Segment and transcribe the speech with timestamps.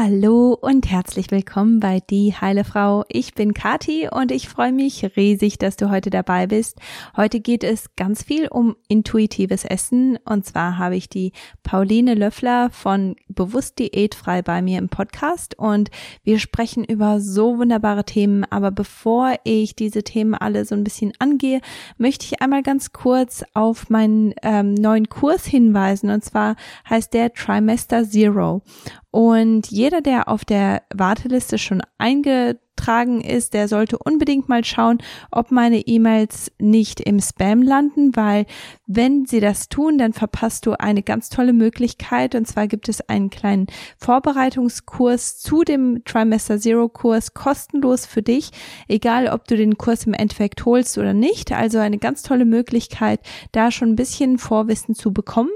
[0.00, 3.04] Hallo und herzlich willkommen bei Die Heile Frau.
[3.08, 6.78] Ich bin Kati und ich freue mich riesig, dass du heute dabei bist.
[7.16, 11.32] Heute geht es ganz viel um intuitives Essen und zwar habe ich die
[11.64, 15.90] Pauline Löffler von Bewusst Diätfrei bei mir im Podcast und
[16.22, 18.44] wir sprechen über so wunderbare Themen.
[18.44, 21.60] Aber bevor ich diese Themen alle so ein bisschen angehe,
[21.96, 26.54] möchte ich einmal ganz kurz auf meinen ähm, neuen Kurs hinweisen und zwar
[26.88, 28.62] heißt der Trimester Zero.
[29.10, 34.98] Und jeder, der auf der Warteliste schon eingetragen ist, der sollte unbedingt mal schauen,
[35.30, 38.44] ob meine E-Mails nicht im Spam landen, weil
[38.86, 42.34] wenn sie das tun, dann verpasst du eine ganz tolle Möglichkeit.
[42.34, 48.50] Und zwar gibt es einen kleinen Vorbereitungskurs zu dem Trimester Zero Kurs kostenlos für dich,
[48.88, 51.50] egal ob du den Kurs im Endeffekt holst oder nicht.
[51.52, 53.20] Also eine ganz tolle Möglichkeit,
[53.52, 55.50] da schon ein bisschen Vorwissen zu bekommen.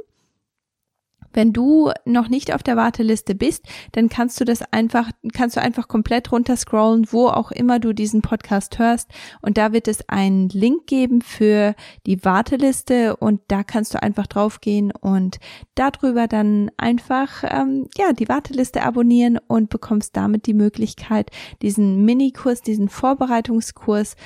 [1.33, 5.61] Wenn du noch nicht auf der Warteliste bist, dann kannst du das einfach, kannst du
[5.61, 9.11] einfach komplett runterscrollen, wo auch immer du diesen Podcast hörst.
[9.41, 11.75] Und da wird es einen Link geben für
[12.07, 15.39] die Warteliste und da kannst du einfach draufgehen und
[15.75, 21.31] darüber dann einfach, ähm, ja, die Warteliste abonnieren und bekommst damit die Möglichkeit,
[21.63, 24.17] diesen Minikurs, diesen Vorbereitungskurs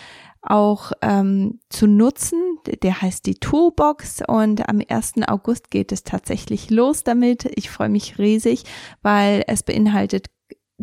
[0.46, 2.58] auch ähm, zu nutzen.
[2.82, 5.14] Der heißt die Toolbox und am 1.
[5.26, 7.50] August geht es tatsächlich los damit.
[7.56, 8.64] Ich freue mich riesig,
[9.02, 10.26] weil es beinhaltet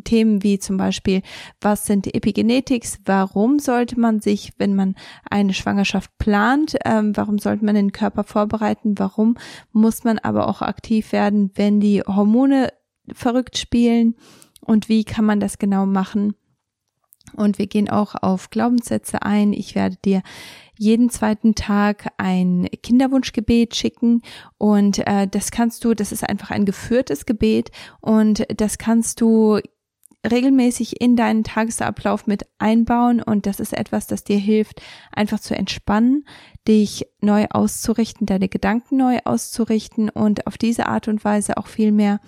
[0.04, 1.22] Themen wie zum Beispiel,
[1.62, 4.96] was sind Epigenetics, warum sollte man sich, wenn man
[5.30, 9.38] eine Schwangerschaft plant, ähm, warum sollte man den Körper vorbereiten, warum
[9.72, 12.74] muss man aber auch aktiv werden, wenn die Hormone
[13.14, 14.16] verrückt spielen
[14.62, 16.34] und wie kann man das genau machen
[17.36, 19.54] und wir gehen auch auf Glaubenssätze ein.
[19.54, 20.22] Ich werde dir
[20.78, 24.22] jeden zweiten Tag ein Kinderwunschgebet schicken.
[24.58, 27.72] Und äh, das kannst du, das ist einfach ein geführtes Gebet.
[28.02, 29.60] Und das kannst du
[30.30, 33.22] regelmäßig in deinen Tagesablauf mit einbauen.
[33.22, 36.26] Und das ist etwas, das dir hilft, einfach zu entspannen,
[36.68, 41.92] dich neu auszurichten, deine Gedanken neu auszurichten und auf diese Art und Weise auch viel
[41.92, 42.20] mehr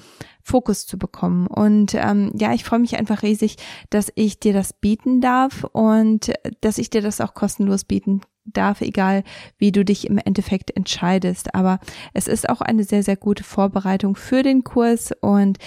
[0.46, 1.48] Fokus zu bekommen.
[1.48, 3.58] Und ähm, ja, ich freue mich einfach riesig,
[3.90, 8.82] dass ich dir das bieten darf und dass ich dir das auch kostenlos bieten darf,
[8.82, 9.24] egal
[9.58, 11.56] wie du dich im Endeffekt entscheidest.
[11.56, 11.80] Aber
[12.14, 15.12] es ist auch eine sehr, sehr gute Vorbereitung für den Kurs.
[15.20, 15.58] Und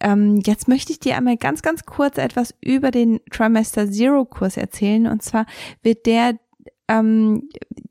[0.00, 4.58] ähm, jetzt möchte ich dir einmal ganz, ganz kurz etwas über den Trimester Zero Kurs
[4.58, 5.06] erzählen.
[5.06, 5.46] Und zwar
[5.82, 6.34] wird der
[6.88, 7.48] ähm,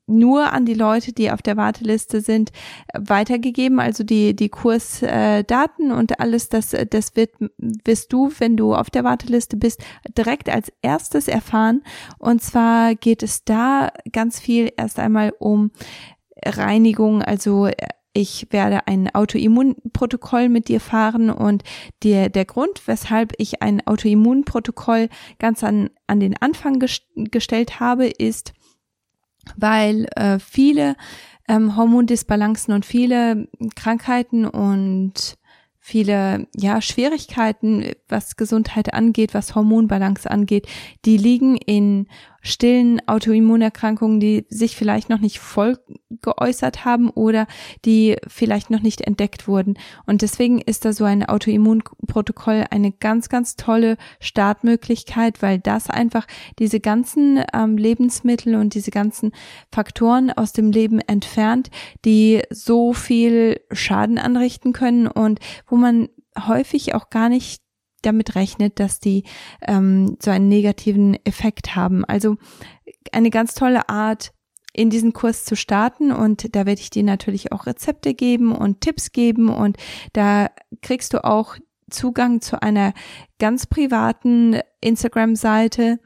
[0.07, 2.51] nur an die Leute, die auf der Warteliste sind,
[2.93, 3.79] weitergegeben.
[3.79, 9.03] Also die, die Kursdaten und alles, das, das wird, wirst du, wenn du auf der
[9.03, 9.83] Warteliste bist,
[10.17, 11.83] direkt als erstes erfahren.
[12.19, 15.71] Und zwar geht es da ganz viel erst einmal um
[16.45, 17.69] Reinigung, also
[18.15, 21.63] ich werde ein Autoimmunprotokoll mit dir fahren und
[22.01, 28.07] der, der Grund, weshalb ich ein Autoimmunprotokoll ganz an, an den Anfang gest gestellt habe,
[28.07, 28.53] ist,
[29.57, 30.95] weil äh, viele
[31.47, 35.37] ähm, Hormondisbalancen und viele Krankheiten und
[35.79, 40.67] viele ja Schwierigkeiten, was Gesundheit angeht, was Hormonbalance angeht,
[41.05, 42.07] die liegen in
[42.45, 45.79] stillen Autoimmunerkrankungen, die sich vielleicht noch nicht voll
[46.21, 47.47] geäußert haben oder
[47.85, 49.77] die vielleicht noch nicht entdeckt wurden.
[50.05, 56.27] Und deswegen ist da so ein Autoimmunprotokoll eine ganz, ganz tolle Startmöglichkeit, weil das einfach
[56.59, 59.31] diese ganzen ähm, Lebensmittel und diese ganzen
[59.71, 61.71] Faktoren aus dem Leben entfernt,
[62.05, 66.09] die so viel Schaden anrichten können und wo man
[66.47, 67.64] häufig auch gar nicht
[68.05, 69.23] damit rechnet, dass die
[69.61, 72.05] ähm, so einen negativen Effekt haben.
[72.05, 72.37] Also
[73.11, 74.31] eine ganz tolle Art,
[74.75, 78.81] in diesen Kurs zu starten und da werde ich dir natürlich auch Rezepte geben und
[78.81, 79.77] Tipps geben und
[80.11, 80.49] da
[80.81, 81.55] kriegst du auch
[81.89, 82.93] Zugang zu einer
[83.39, 85.99] ganz privaten Instagram-Seite,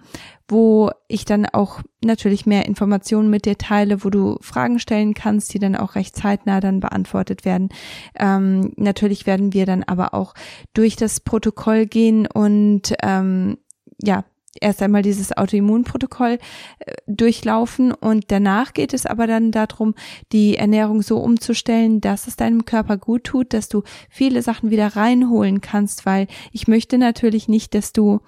[0.48, 5.54] wo ich dann auch natürlich mehr Informationen mit dir teile, wo du Fragen stellen kannst,
[5.54, 7.70] die dann auch recht zeitnah dann beantwortet werden.
[8.16, 10.34] Ähm, natürlich werden wir dann aber auch
[10.74, 13.58] durch das Protokoll gehen und ähm,
[14.02, 14.24] ja,
[14.62, 16.38] erst einmal dieses Autoimmunprotokoll
[16.80, 19.96] äh, durchlaufen und danach geht es aber dann darum,
[20.32, 24.96] die Ernährung so umzustellen, dass es deinem Körper gut tut, dass du viele Sachen wieder
[24.96, 28.20] reinholen kannst, weil ich möchte natürlich nicht, dass du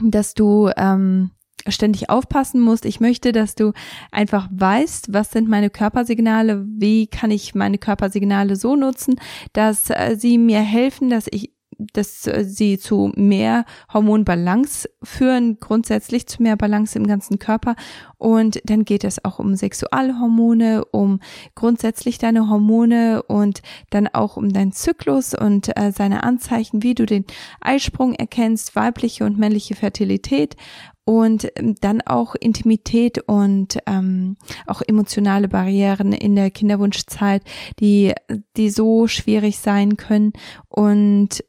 [0.00, 1.32] dass du ähm,
[1.68, 2.84] ständig aufpassen musst.
[2.84, 3.72] Ich möchte, dass du
[4.10, 9.16] einfach weißt, was sind meine Körpersignale, wie kann ich meine Körpersignale so nutzen,
[9.52, 16.42] dass äh, sie mir helfen, dass ich dass sie zu mehr Hormonbalance führen, grundsätzlich zu
[16.42, 17.76] mehr Balance im ganzen Körper.
[18.18, 21.20] Und dann geht es auch um Sexualhormone, um
[21.54, 27.06] grundsätzlich deine Hormone und dann auch um deinen Zyklus und äh, seine Anzeichen, wie du
[27.06, 27.24] den
[27.60, 30.56] Eisprung erkennst, weibliche und männliche Fertilität
[31.04, 34.36] und ähm, dann auch Intimität und ähm,
[34.66, 37.42] auch emotionale Barrieren in der Kinderwunschzeit,
[37.80, 38.12] die
[38.56, 40.32] die so schwierig sein können
[40.68, 41.44] und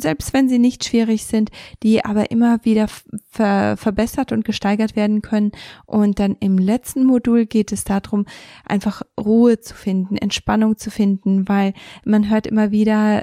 [0.00, 1.50] selbst wenn sie nicht schwierig sind,
[1.82, 2.88] die aber immer wieder
[3.30, 5.52] ver verbessert und gesteigert werden können.
[5.86, 8.26] Und dann im letzten Modul geht es darum,
[8.64, 11.74] einfach Ruhe zu finden, Entspannung zu finden, weil
[12.04, 13.22] man hört immer wieder,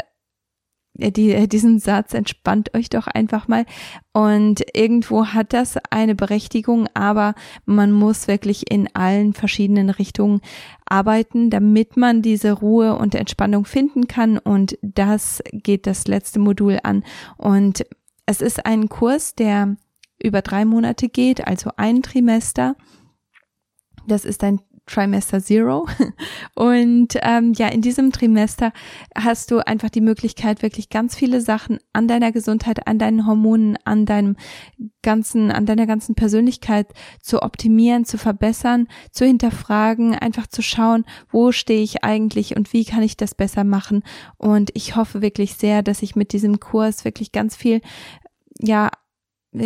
[0.97, 3.65] die, äh, diesen Satz, entspannt euch doch einfach mal.
[4.13, 7.35] Und irgendwo hat das eine Berechtigung, aber
[7.65, 10.41] man muss wirklich in allen verschiedenen Richtungen
[10.85, 14.37] arbeiten, damit man diese Ruhe und Entspannung finden kann.
[14.37, 17.03] Und das geht das letzte Modul an.
[17.37, 17.85] Und
[18.25, 19.77] es ist ein Kurs, der
[20.21, 22.75] über drei Monate geht, also ein Trimester.
[24.07, 25.87] Das ist ein Trimester Zero.
[26.55, 28.71] Und ähm, ja, in diesem Trimester
[29.15, 33.77] hast du einfach die Möglichkeit, wirklich ganz viele Sachen an deiner Gesundheit, an deinen Hormonen,
[33.83, 34.35] an deinem
[35.03, 36.87] ganzen, an deiner ganzen Persönlichkeit
[37.21, 42.85] zu optimieren, zu verbessern, zu hinterfragen, einfach zu schauen, wo stehe ich eigentlich und wie
[42.85, 44.03] kann ich das besser machen.
[44.37, 47.81] Und ich hoffe wirklich sehr, dass ich mit diesem Kurs wirklich ganz viel,
[48.59, 48.89] ja,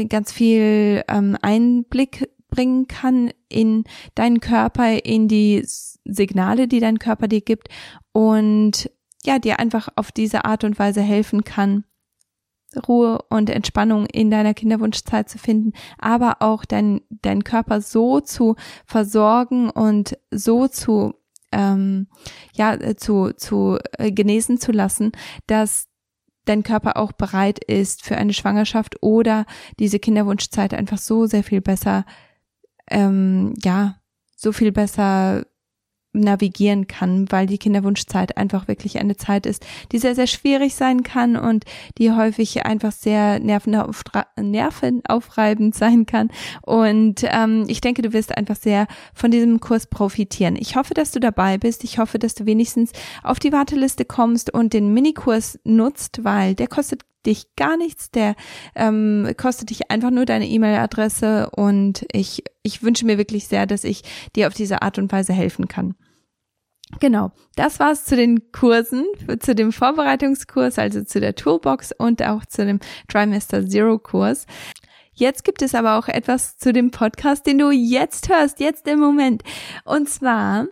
[0.09, 5.63] ganz viel ähm, Einblick bringen kann in deinen Körper, in die
[6.05, 7.69] Signale, die dein Körper dir gibt
[8.11, 8.91] und
[9.23, 11.85] ja, dir einfach auf diese Art und Weise helfen kann,
[12.87, 18.55] Ruhe und Entspannung in deiner Kinderwunschzeit zu finden, aber auch dein, dein Körper so zu
[18.85, 21.15] versorgen und so zu
[21.51, 22.07] ähm,
[22.53, 25.11] ja zu zu äh, genesen zu lassen,
[25.47, 25.89] dass
[26.45, 29.45] dein Körper auch bereit ist für eine Schwangerschaft oder
[29.79, 32.05] diese Kinderwunschzeit einfach so sehr viel besser
[32.91, 33.95] ähm, ja
[34.35, 35.45] so viel besser
[36.13, 41.03] navigieren kann, weil die Kinderwunschzeit einfach wirklich eine Zeit ist, die sehr, sehr schwierig sein
[41.03, 41.63] kann und
[41.97, 46.29] die häufig einfach sehr nervenaufreibend sein kann.
[46.61, 50.57] Und ähm, ich denke, du wirst einfach sehr von diesem Kurs profitieren.
[50.57, 51.85] Ich hoffe, dass du dabei bist.
[51.85, 52.91] Ich hoffe, dass du wenigstens
[53.23, 58.35] auf die Warteliste kommst und den Minikurs nutzt, weil der kostet dich gar nichts, der
[58.75, 63.83] ähm, kostet dich einfach nur deine E-Mail-Adresse und ich, ich wünsche mir wirklich sehr, dass
[63.83, 64.03] ich
[64.35, 65.95] dir auf diese Art und Weise helfen kann.
[66.99, 69.05] Genau, das war's zu den Kursen,
[69.39, 74.45] zu dem Vorbereitungskurs, also zu der Toolbox und auch zu dem Trimester Zero Kurs.
[75.13, 78.99] Jetzt gibt es aber auch etwas zu dem Podcast, den du jetzt hörst, jetzt im
[78.99, 79.43] Moment.
[79.83, 80.67] Und zwar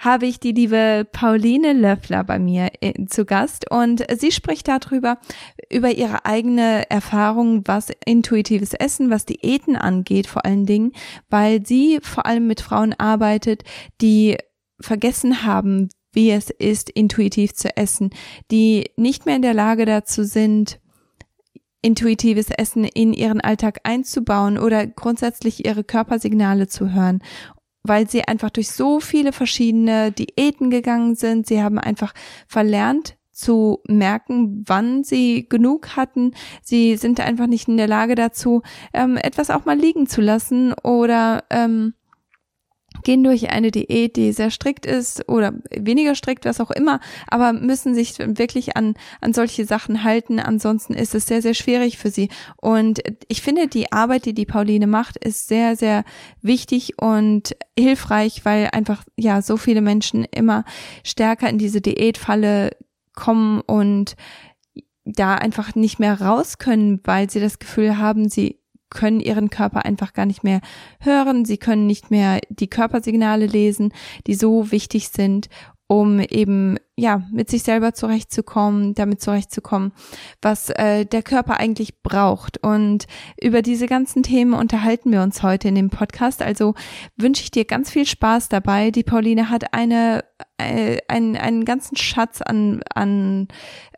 [0.00, 3.70] habe ich die liebe Pauline Löffler bei mir äh, zu Gast.
[3.70, 5.18] Und sie spricht darüber,
[5.70, 10.92] über ihre eigene Erfahrung, was intuitives Essen, was Diäten angeht, vor allen Dingen,
[11.28, 13.62] weil sie vor allem mit Frauen arbeitet,
[14.00, 14.38] die
[14.80, 18.10] vergessen haben, wie es ist, intuitiv zu essen,
[18.50, 20.80] die nicht mehr in der Lage dazu sind,
[21.82, 27.22] intuitives Essen in ihren Alltag einzubauen oder grundsätzlich ihre Körpersignale zu hören
[27.82, 31.46] weil sie einfach durch so viele verschiedene Diäten gegangen sind.
[31.46, 32.12] Sie haben einfach
[32.46, 36.32] verlernt zu merken, wann sie genug hatten.
[36.62, 38.62] Sie sind einfach nicht in der Lage dazu,
[38.92, 41.94] ähm, etwas auch mal liegen zu lassen oder ähm,
[43.02, 47.52] gehen durch eine Diät, die sehr strikt ist oder weniger strikt, was auch immer, aber
[47.52, 50.38] müssen sich wirklich an, an solche Sachen halten.
[50.40, 52.28] Ansonsten ist es sehr, sehr schwierig für sie.
[52.56, 56.04] Und ich finde, die Arbeit, die die Pauline macht, ist sehr, sehr
[56.42, 60.64] wichtig und hilfreich, weil einfach, ja, so viele Menschen immer
[61.04, 62.76] stärker in diese Diätfalle
[63.14, 64.16] kommen und
[65.04, 68.59] da einfach nicht mehr raus können, weil sie das Gefühl haben, sie
[68.90, 70.60] können ihren Körper einfach gar nicht mehr
[71.00, 73.92] hören, sie können nicht mehr die Körpersignale lesen,
[74.26, 75.48] die so wichtig sind,
[75.86, 79.92] um eben ja mit sich selber zurechtzukommen, damit zurechtzukommen,
[80.42, 82.58] was äh, der Körper eigentlich braucht.
[82.58, 83.06] Und
[83.40, 86.42] über diese ganzen Themen unterhalten wir uns heute in dem Podcast.
[86.42, 86.74] Also
[87.16, 88.90] wünsche ich dir ganz viel Spaß dabei.
[88.90, 90.24] Die Pauline hat eine
[90.60, 93.48] äh, einen, einen ganzen Schatz an, an,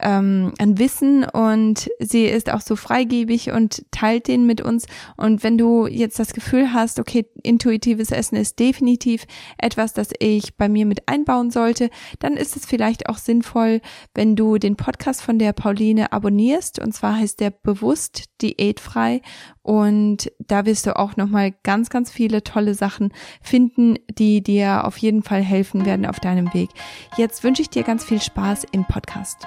[0.00, 4.86] ähm, an Wissen und sie ist auch so freigebig und teilt den mit uns.
[5.16, 9.26] Und wenn du jetzt das Gefühl hast, okay, intuitives Essen ist definitiv
[9.58, 11.90] etwas, das ich bei mir mit einbauen sollte,
[12.20, 13.80] dann ist es vielleicht auch sinnvoll,
[14.14, 16.78] wenn du den Podcast von der Pauline abonnierst.
[16.78, 19.22] Und zwar heißt der bewusst diätfrei
[19.62, 24.96] und da wirst du auch nochmal ganz, ganz viele tolle Sachen finden, die dir auf
[24.98, 26.70] jeden Fall helfen werden auf deinem Weg.
[27.16, 29.46] Jetzt wünsche ich dir ganz viel Spaß im Podcast.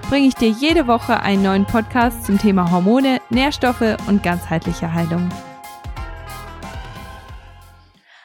[0.11, 5.29] bringe ich dir jede Woche einen neuen Podcast zum Thema Hormone, Nährstoffe und ganzheitliche Heilung.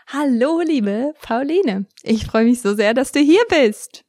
[0.08, 1.86] Hallo, liebe Pauline.
[2.02, 4.04] Ich freue mich so sehr, dass du hier bist.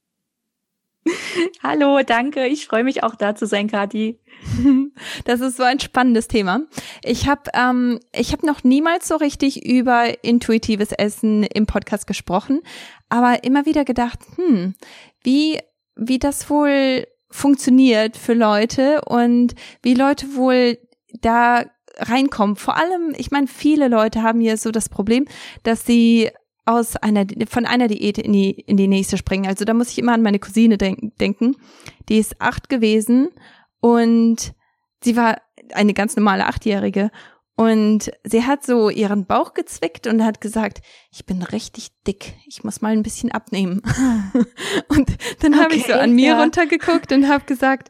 [1.62, 2.48] Hallo, danke.
[2.48, 4.20] Ich freue mich auch da zu sein, Kathi.
[5.26, 6.62] Das ist so ein spannendes Thema.
[7.04, 12.62] Ich habe ähm, ich habe noch niemals so richtig über intuitives Essen im Podcast gesprochen,
[13.10, 14.74] aber immer wieder gedacht, hm,
[15.22, 15.60] wie
[15.96, 17.06] wie das wohl
[17.38, 19.54] funktioniert für Leute und
[19.84, 20.80] wie Leute wohl
[21.22, 21.66] da
[22.00, 22.56] reinkommen.
[22.56, 25.26] Vor allem, ich meine, viele Leute haben hier so das Problem,
[25.64, 26.32] dass sie
[26.66, 29.48] aus einer von einer Diät in die in die nächste springen.
[29.48, 31.56] Also da muss ich immer an meine Cousine denk, denken.
[32.10, 33.30] Die ist acht gewesen
[33.80, 34.54] und
[35.04, 35.38] sie war
[35.74, 37.12] eine ganz normale Achtjährige
[37.58, 42.64] und sie hat so ihren Bauch gezwickt und hat gesagt, ich bin richtig dick, ich
[42.64, 43.82] muss mal ein bisschen abnehmen.
[44.90, 46.40] und dann okay, habe ich so an mir ja.
[46.40, 47.90] runtergeguckt und habe gesagt,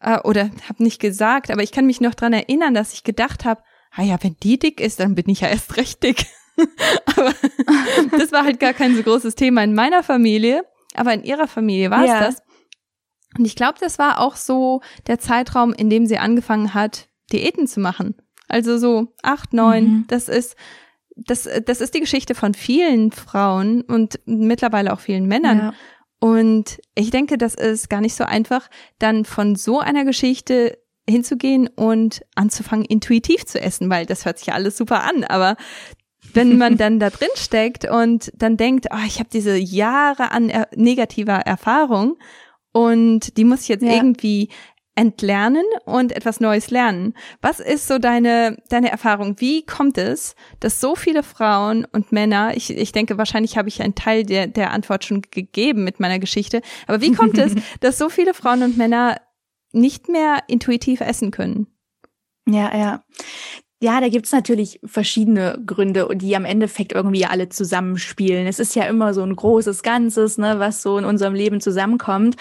[0.00, 3.44] äh, oder habe nicht gesagt, aber ich kann mich noch dran erinnern, dass ich gedacht
[3.44, 6.24] habe, ah ja, wenn die dick ist, dann bin ich ja erst recht dick.
[7.04, 7.34] aber
[8.18, 11.90] das war halt gar kein so großes Thema in meiner Familie, aber in ihrer Familie
[11.90, 12.20] war es ja.
[12.20, 12.42] das.
[13.36, 17.66] Und ich glaube, das war auch so der Zeitraum, in dem sie angefangen hat, Diäten
[17.66, 18.14] zu machen.
[18.54, 20.04] Also so acht, neun, mhm.
[20.06, 20.54] das ist,
[21.16, 25.58] das, das ist die Geschichte von vielen Frauen und mittlerweile auch vielen Männern.
[25.58, 25.74] Ja.
[26.20, 28.70] Und ich denke, das ist gar nicht so einfach,
[29.00, 30.78] dann von so einer Geschichte
[31.10, 35.56] hinzugehen und anzufangen, intuitiv zu essen, weil das hört sich ja alles super an, aber
[36.32, 40.48] wenn man dann da drin steckt und dann denkt, oh, ich habe diese Jahre an
[40.48, 42.18] er negativer Erfahrung
[42.70, 43.94] und die muss ich jetzt ja.
[43.94, 44.48] irgendwie
[44.94, 47.14] entlernen und etwas Neues lernen.
[47.42, 49.40] Was ist so deine, deine Erfahrung?
[49.40, 53.82] Wie kommt es, dass so viele Frauen und Männer, ich, ich denke, wahrscheinlich habe ich
[53.82, 57.98] einen Teil der, der Antwort schon gegeben mit meiner Geschichte, aber wie kommt es, dass
[57.98, 59.16] so viele Frauen und Männer
[59.72, 61.66] nicht mehr intuitiv essen können?
[62.46, 63.04] Ja, ja.
[63.80, 68.46] Ja, da gibt's natürlich verschiedene Gründe, die am Endeffekt irgendwie alle zusammenspielen.
[68.46, 72.36] Es ist ja immer so ein großes Ganzes, ne, was so in unserem Leben zusammenkommt.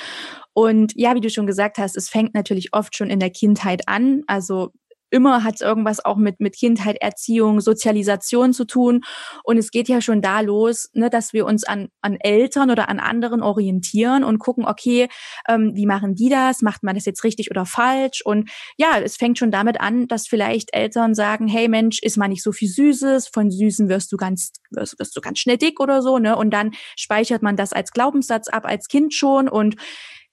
[0.53, 3.87] Und ja, wie du schon gesagt hast, es fängt natürlich oft schon in der Kindheit
[3.87, 4.23] an.
[4.27, 4.71] Also
[5.13, 9.01] immer hat es irgendwas auch mit, mit Kindheit, Erziehung, Sozialisation zu tun.
[9.43, 12.89] Und es geht ja schon da los, ne, dass wir uns an, an Eltern oder
[12.89, 15.07] an anderen orientieren und gucken, okay,
[15.47, 16.63] ähm, wie machen die das?
[16.63, 18.21] Macht man das jetzt richtig oder falsch?
[18.25, 22.27] Und ja, es fängt schon damit an, dass vielleicht Eltern sagen, hey Mensch, isst mal
[22.27, 25.79] nicht so viel Süßes, von Süßen wirst du ganz, wirst, wirst du ganz schnell dick
[25.79, 26.35] oder so, ne?
[26.35, 29.75] Und dann speichert man das als Glaubenssatz ab als Kind schon und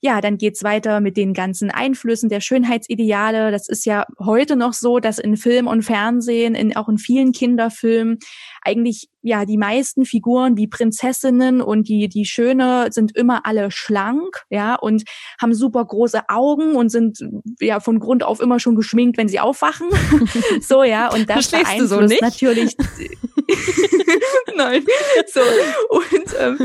[0.03, 3.51] ja, dann geht's weiter mit den ganzen Einflüssen der Schönheitsideale.
[3.51, 7.33] Das ist ja heute noch so, dass in Film und Fernsehen, in, auch in vielen
[7.33, 8.19] Kinderfilmen,
[8.63, 14.45] eigentlich ja die meisten Figuren wie Prinzessinnen und die die Schöne sind immer alle schlank,
[14.49, 15.05] ja und
[15.41, 17.19] haben super große Augen und sind
[17.61, 19.89] ja von Grund auf immer schon geschminkt, wenn sie aufwachen.
[20.63, 22.77] so ja und das beeinflusst so natürlich.
[24.57, 24.85] Nein.
[25.27, 25.41] So
[25.91, 26.59] und ähm,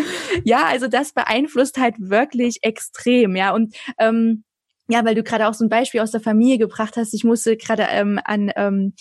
[0.44, 4.44] ja, also das beeinflusst halt wirklich extrem, ja und ähm,
[4.88, 7.14] ja, weil du gerade auch so ein Beispiel aus der Familie gebracht hast.
[7.14, 8.94] Ich musste gerade ähm, an ähm,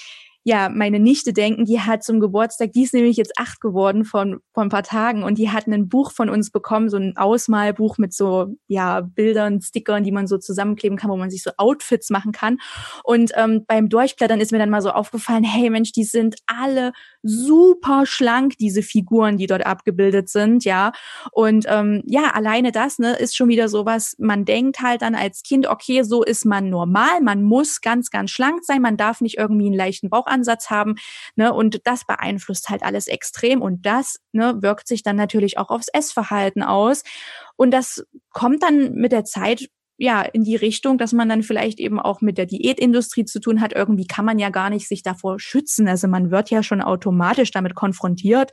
[0.44, 4.40] ja, meine Nichte denken, die hat zum Geburtstag, die ist nämlich jetzt acht geworden von,
[4.54, 8.00] von ein paar Tagen und die hat ein Buch von uns bekommen, so ein Ausmalbuch
[8.00, 12.10] mit so, ja, Bildern, Stickern, die man so zusammenkleben kann, wo man sich so Outfits
[12.10, 12.58] machen kann.
[13.04, 16.92] Und ähm, beim Durchblättern ist mir dann mal so aufgefallen, hey Mensch, die sind alle
[17.24, 20.92] super schlank, diese Figuren, die dort abgebildet sind, ja.
[21.32, 25.44] Und ähm, ja, alleine das, ne, ist schon wieder sowas, man denkt halt dann als
[25.44, 29.38] Kind, okay, so ist man normal, man muss ganz, ganz schlank sein, man darf nicht
[29.38, 30.96] irgendwie einen leichten Bauchansatz haben,
[31.36, 35.70] ne, und das beeinflusst halt alles extrem und das, ne, wirkt sich dann natürlich auch
[35.70, 37.04] aufs Essverhalten aus.
[37.56, 39.70] Und das kommt dann mit der Zeit
[40.02, 43.62] ja, in die Richtung, dass man dann vielleicht eben auch mit der Diätindustrie zu tun
[43.62, 43.74] hat.
[43.76, 45.88] Irgendwie kann man ja gar nicht sich davor schützen.
[45.88, 48.50] Also man wird ja schon automatisch damit konfrontiert.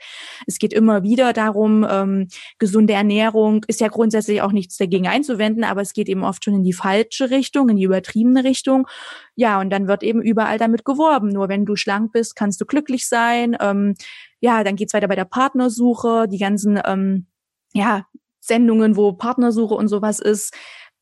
[0.46, 2.28] Es geht immer wieder darum, ähm,
[2.58, 6.52] gesunde Ernährung ist ja grundsätzlich auch nichts dagegen einzuwenden, aber es geht eben oft schon
[6.52, 8.86] in die falsche Richtung, in die übertriebene Richtung.
[9.34, 11.30] Ja, und dann wird eben überall damit geworben.
[11.30, 13.56] Nur wenn du schlank bist, kannst du glücklich sein.
[13.58, 13.94] Ähm,
[14.40, 17.26] ja, dann geht's weiter bei der Partnersuche, die ganzen ähm,
[17.72, 18.04] ja,
[18.38, 20.52] Sendungen, wo Partnersuche und sowas ist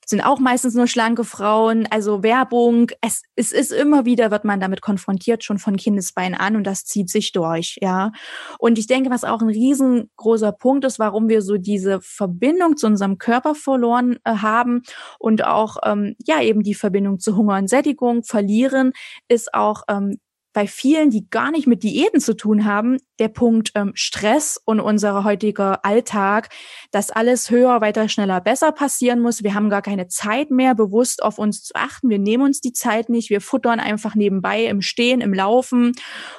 [0.08, 1.86] sind auch meistens nur schlanke Frauen.
[1.90, 6.56] Also Werbung, es, es ist immer wieder, wird man damit konfrontiert, schon von Kindesbein an
[6.56, 8.12] und das zieht sich durch, ja.
[8.58, 12.86] Und ich denke, was auch ein riesengroßer Punkt ist, warum wir so diese Verbindung zu
[12.86, 14.82] unserem Körper verloren äh, haben
[15.18, 18.92] und auch, ähm, ja, eben die Verbindung zu Hunger und Sättigung verlieren,
[19.28, 20.18] ist auch, ähm,
[20.56, 24.80] bei vielen, die gar nicht mit Diäten zu tun haben, der Punkt ähm, Stress und
[24.80, 26.48] unser heutiger Alltag,
[26.92, 29.42] dass alles höher, weiter, schneller, besser passieren muss.
[29.42, 32.08] Wir haben gar keine Zeit mehr, bewusst auf uns zu achten.
[32.08, 33.28] Wir nehmen uns die Zeit nicht.
[33.28, 35.92] Wir futtern einfach nebenbei im Stehen, im Laufen.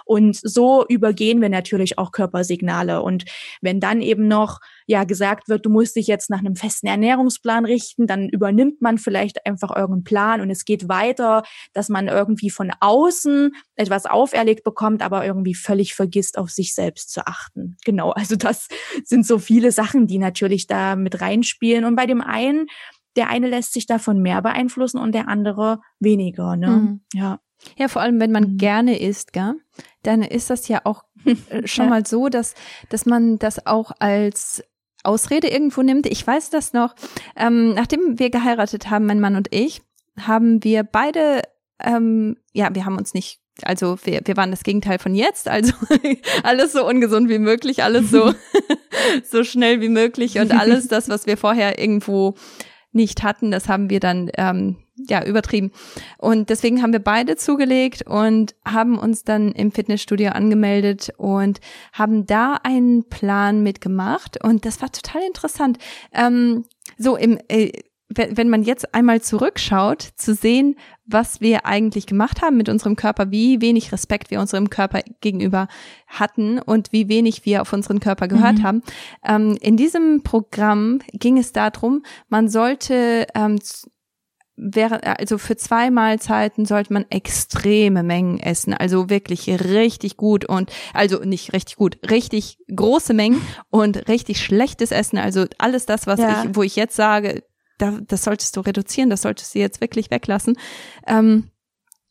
[0.04, 3.04] Und so übergehen wir natürlich auch Körpersignale.
[3.04, 3.26] Und
[3.62, 7.66] wenn dann eben noch ja gesagt wird, du musst dich jetzt nach einem festen Ernährungsplan
[7.66, 12.50] richten, dann übernimmt man vielleicht einfach irgendeinen Plan und es geht weiter, dass man irgendwie
[12.50, 17.78] von außen etwas auferlegt bekommt, aber irgendwie völlig vergisst, auf sich selbst zu achten.
[17.86, 18.68] Genau, also das
[19.04, 21.84] sind so viele Sachen, die natürlich da mit reinspielen.
[21.84, 22.68] Und bei dem einen,
[23.18, 26.56] der eine lässt sich davon mehr beeinflussen und der andere weniger.
[26.56, 26.68] Ne?
[26.68, 27.02] Mhm.
[27.14, 27.40] Ja.
[27.76, 28.58] Ja, vor allem, wenn man mhm.
[28.58, 29.56] gerne isst, gell?
[30.04, 31.36] dann ist das ja auch äh,
[31.68, 31.90] schon ja.
[31.90, 32.54] mal so, dass,
[32.90, 34.64] dass man das auch als
[35.08, 36.06] Ausrede irgendwo nimmt.
[36.06, 36.96] Ich weiß das noch.
[37.36, 39.82] Ähm, nachdem wir geheiratet haben, mein Mann und ich,
[40.20, 41.42] haben wir beide,
[41.84, 45.74] ähm, ja, wir haben uns nicht, also wir, wir waren das Gegenteil von jetzt, also
[46.44, 48.34] alles so ungesund wie möglich, alles so,
[49.24, 52.36] so schnell wie möglich und alles das, was wir vorher irgendwo
[52.92, 54.78] nicht hatten, das haben wir dann ähm,
[55.10, 55.72] ja, übertrieben.
[56.18, 61.60] Und deswegen haben wir beide zugelegt und haben uns dann im Fitnessstudio angemeldet und
[61.94, 64.44] haben da einen Plan mitgemacht.
[64.44, 65.78] Und das war total interessant.
[66.14, 66.66] Ähm,
[66.98, 67.72] so im, äh,
[68.10, 73.32] wenn man jetzt einmal zurückschaut, zu sehen, was wir eigentlich gemacht haben mit unserem Körper,
[73.32, 75.68] wie wenig Respekt wir unserem Körper gegenüber
[76.08, 78.64] hatten und wie wenig wir auf unseren Körper gehört mhm.
[78.64, 78.84] haben.
[79.26, 83.60] Ähm, in diesem Programm ging es darum, man sollte ähm,
[84.58, 90.72] wäre, also für zwei Mahlzeiten sollte man extreme Mengen essen, also wirklich richtig gut und,
[90.94, 96.20] also nicht richtig gut, richtig große Mengen und richtig schlechtes Essen, also alles das, was
[96.20, 96.44] ja.
[96.44, 97.44] ich, wo ich jetzt sage,
[97.78, 100.58] da, das solltest du reduzieren, das solltest du jetzt wirklich weglassen.
[101.06, 101.52] Ähm,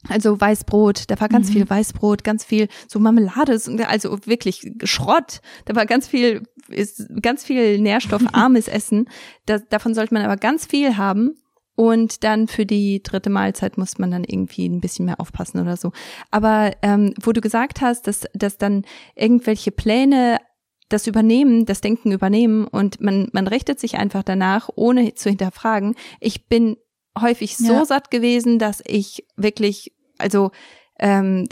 [0.09, 1.55] also Weißbrot, da war ganz mhm.
[1.55, 5.41] viel Weißbrot, ganz viel so Marmelade, also wirklich Schrott.
[5.65, 9.09] Da war ganz viel, ist ganz viel nährstoffarmes Essen.
[9.47, 11.35] Da, davon sollte man aber ganz viel haben
[11.77, 15.77] und dann für die dritte Mahlzeit muss man dann irgendwie ein bisschen mehr aufpassen oder
[15.77, 15.93] so.
[16.31, 18.85] Aber ähm, wo du gesagt hast, dass, dass dann
[19.15, 20.39] irgendwelche Pläne
[20.89, 25.95] das übernehmen, das Denken übernehmen und man, man richtet sich einfach danach, ohne zu hinterfragen.
[26.21, 26.77] Ich bin
[27.21, 27.85] häufig so ja.
[27.85, 30.53] satt gewesen, dass ich wirklich, also
[30.99, 31.49] ähm,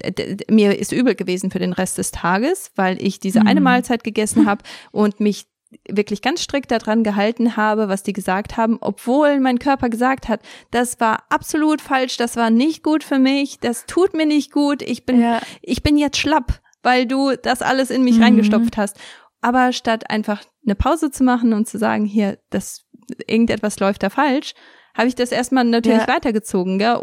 [0.48, 3.46] mir ist übel gewesen für den Rest des Tages, weil ich diese mhm.
[3.48, 5.46] eine Mahlzeit gegessen habe und mich
[5.88, 10.40] wirklich ganz strikt daran gehalten habe, was die gesagt haben, obwohl mein Körper gesagt hat,
[10.70, 14.82] das war absolut falsch, das war nicht gut für mich, das tut mir nicht gut,
[14.82, 15.40] ich bin, ja.
[15.62, 18.24] ich bin jetzt schlapp, weil du das alles in mich mhm.
[18.24, 18.98] reingestopft hast.
[19.40, 22.86] Aber statt einfach eine Pause zu machen und zu sagen, hier, das,
[23.26, 24.54] irgendetwas läuft da falsch,
[24.96, 26.08] habe ich das erstmal natürlich ja.
[26.08, 27.00] weitergezogen, gell?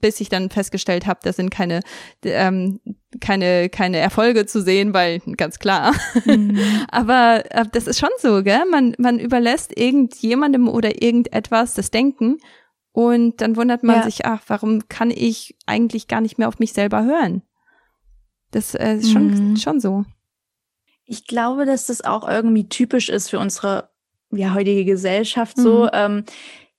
[0.00, 1.80] bis ich dann festgestellt habe, das sind keine
[2.24, 2.80] ähm,
[3.20, 5.94] keine keine Erfolge zu sehen, weil ganz klar.
[6.24, 6.58] Mhm.
[6.90, 8.64] Aber äh, das ist schon so, gell?
[8.70, 12.38] Man man überlässt irgendjemandem oder irgendetwas das Denken
[12.92, 14.02] und dann wundert man ja.
[14.04, 17.42] sich, ach, warum kann ich eigentlich gar nicht mehr auf mich selber hören?
[18.50, 19.56] Das äh, ist schon mhm.
[19.56, 20.04] schon so.
[21.06, 23.90] Ich glaube, dass das auch irgendwie typisch ist für unsere
[24.30, 25.84] ja heutige Gesellschaft so.
[25.84, 25.90] Mhm.
[25.92, 26.24] Ähm,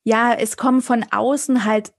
[0.04, 1.92] ja, es kommen von außen halt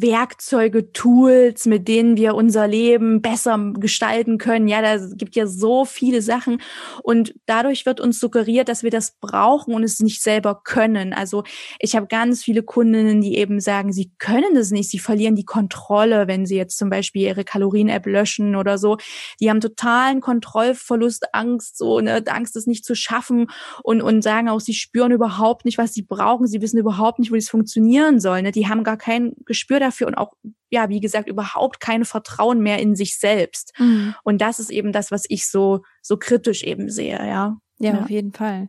[0.00, 4.68] Werkzeuge, Tools, mit denen wir unser Leben besser gestalten können.
[4.68, 6.60] Ja, da gibt ja so viele Sachen
[7.02, 11.12] und dadurch wird uns suggeriert, dass wir das brauchen und es nicht selber können.
[11.12, 11.44] Also
[11.78, 15.44] ich habe ganz viele Kundinnen, die eben sagen, sie können das nicht, sie verlieren die
[15.44, 18.96] Kontrolle, wenn sie jetzt zum Beispiel ihre Kalorien-App löschen oder so.
[19.40, 23.46] Die haben totalen Kontrollverlust, Angst, so ne, Angst, es nicht zu schaffen
[23.82, 27.30] und und sagen auch, sie spüren überhaupt nicht, was sie brauchen, sie wissen überhaupt nicht,
[27.30, 28.42] wo es funktionieren soll.
[28.42, 28.52] Ne?
[28.52, 30.32] Die haben gar kein Gespür dafür und auch,
[30.70, 33.72] ja, wie gesagt, überhaupt kein Vertrauen mehr in sich selbst.
[33.78, 34.14] Mhm.
[34.22, 37.56] Und das ist eben das, was ich so, so kritisch eben sehe, ja.
[37.78, 38.00] Ja, ja.
[38.02, 38.68] auf jeden Fall.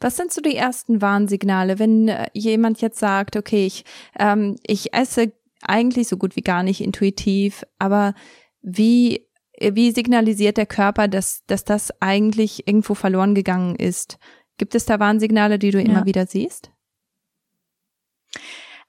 [0.00, 3.84] Was sind so die ersten Warnsignale, wenn äh, jemand jetzt sagt, okay, ich,
[4.18, 8.14] ähm, ich esse eigentlich so gut wie gar nicht intuitiv, aber
[8.62, 9.26] wie,
[9.60, 14.18] wie signalisiert der Körper, dass, dass das eigentlich irgendwo verloren gegangen ist?
[14.58, 15.84] Gibt es da Warnsignale, die du ja.
[15.84, 16.70] immer wieder siehst?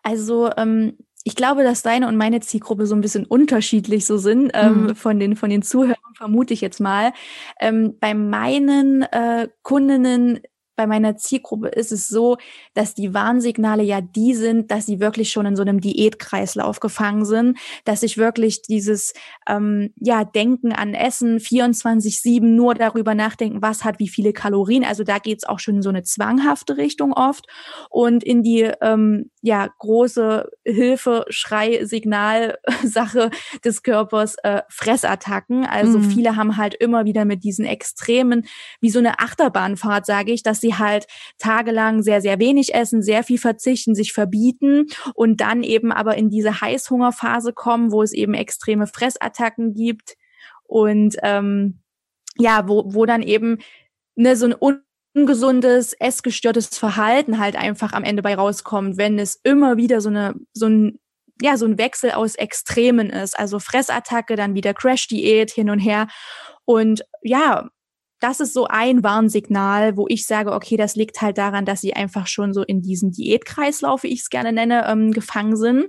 [0.03, 4.51] Also ähm, ich glaube, dass deine und meine Zielgruppe so ein bisschen unterschiedlich so sind
[4.53, 4.95] ähm, mhm.
[4.95, 7.13] von den von den Zuhörern vermute ich jetzt mal.
[7.59, 10.39] Ähm, bei meinen äh, Kundinnen
[10.81, 12.37] bei meiner Zielgruppe ist es so,
[12.73, 17.23] dass die Warnsignale ja die sind, dass sie wirklich schon in so einem Diätkreislauf gefangen
[17.23, 19.13] sind, dass ich wirklich dieses
[19.47, 24.83] ähm, ja Denken an Essen 24/7 nur darüber nachdenken, was hat wie viele Kalorien.
[24.83, 27.45] Also da geht's auch schon in so eine zwanghafte Richtung oft
[27.91, 33.29] und in die ähm, ja große Hilfe, Schrei, Signal Sache
[33.63, 35.63] des Körpers äh, Fressattacken.
[35.63, 36.09] Also mhm.
[36.09, 38.47] viele haben halt immer wieder mit diesen Extremen
[38.79, 41.07] wie so eine Achterbahnfahrt, sage ich, dass sie halt
[41.37, 46.29] tagelang sehr, sehr wenig essen, sehr viel verzichten, sich verbieten und dann eben aber in
[46.29, 50.15] diese Heißhungerphase kommen, wo es eben extreme Fressattacken gibt
[50.63, 51.81] und ähm,
[52.37, 53.57] ja, wo, wo dann eben
[54.15, 54.55] ne, so ein
[55.13, 60.35] ungesundes, essgestörtes Verhalten halt einfach am Ende bei rauskommt, wenn es immer wieder so eine
[60.53, 60.99] so ein
[61.41, 66.07] ja so ein Wechsel aus Extremen ist, also Fressattacke, dann wieder Crash-Diät hin und her.
[66.65, 67.69] Und ja,
[68.21, 71.93] das ist so ein Warnsignal, wo ich sage, okay, das liegt halt daran, dass sie
[71.93, 75.87] einfach schon so in diesem Diätkreislauf, wie ich es gerne nenne, ähm, gefangen sind.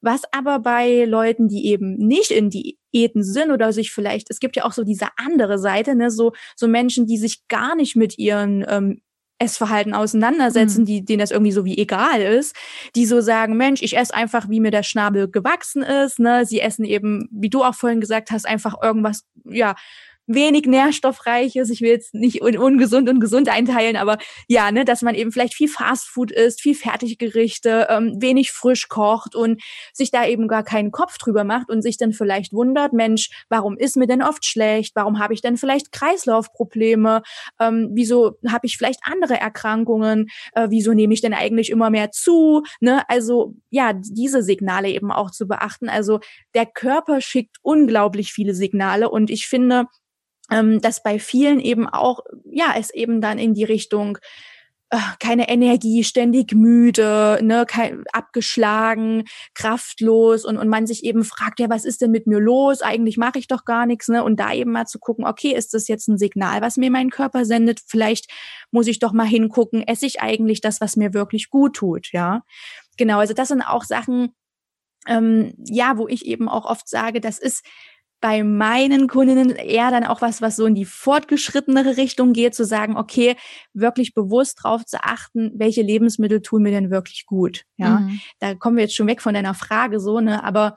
[0.00, 4.54] Was aber bei Leuten, die eben nicht in Diäten sind oder sich vielleicht, es gibt
[4.54, 8.16] ja auch so diese andere Seite, ne, so, so Menschen, die sich gar nicht mit
[8.16, 9.00] ihren ähm,
[9.40, 10.86] Essverhalten auseinandersetzen, mhm.
[10.86, 12.54] die, denen das irgendwie so wie egal ist,
[12.94, 16.60] die so sagen, Mensch, ich esse einfach, wie mir der Schnabel gewachsen ist, ne, sie
[16.60, 19.74] essen eben, wie du auch vorhin gesagt hast, einfach irgendwas, ja,
[20.28, 21.70] wenig nährstoffreiches.
[21.70, 25.54] Ich will jetzt nicht ungesund und gesund einteilen, aber ja, ne, dass man eben vielleicht
[25.54, 29.60] viel Fastfood isst, viel Fertiggerichte, ähm, wenig frisch kocht und
[29.92, 33.76] sich da eben gar keinen Kopf drüber macht und sich dann vielleicht wundert, Mensch, warum
[33.76, 34.94] ist mir denn oft schlecht?
[34.94, 37.22] Warum habe ich denn vielleicht Kreislaufprobleme?
[37.58, 40.28] Ähm, wieso habe ich vielleicht andere Erkrankungen?
[40.52, 42.62] Äh, wieso nehme ich denn eigentlich immer mehr zu?
[42.80, 43.02] Ne?
[43.08, 45.88] Also ja, diese Signale eben auch zu beachten.
[45.88, 46.20] Also
[46.54, 49.86] der Körper schickt unglaublich viele Signale und ich finde,
[50.50, 54.18] ähm, dass bei vielen eben auch, ja, es eben dann in die Richtung
[54.90, 61.60] äh, keine Energie, ständig müde, ne, kein, abgeschlagen, kraftlos und, und man sich eben fragt,
[61.60, 62.80] ja, was ist denn mit mir los?
[62.80, 64.24] Eigentlich mache ich doch gar nichts, ne?
[64.24, 67.10] Und da eben mal zu gucken, okay, ist das jetzt ein Signal, was mir mein
[67.10, 67.80] Körper sendet?
[67.86, 68.30] Vielleicht
[68.70, 72.42] muss ich doch mal hingucken, esse ich eigentlich das, was mir wirklich gut tut, ja?
[72.96, 74.34] Genau, also das sind auch Sachen,
[75.06, 77.64] ähm, ja, wo ich eben auch oft sage, das ist
[78.20, 82.64] bei meinen Kundinnen eher dann auch was, was so in die fortgeschrittenere Richtung geht, zu
[82.64, 83.36] sagen, okay,
[83.74, 87.64] wirklich bewusst drauf zu achten, welche Lebensmittel tun mir denn wirklich gut.
[87.76, 88.20] Ja, mhm.
[88.40, 90.74] da kommen wir jetzt schon weg von deiner Frage so, ne, aber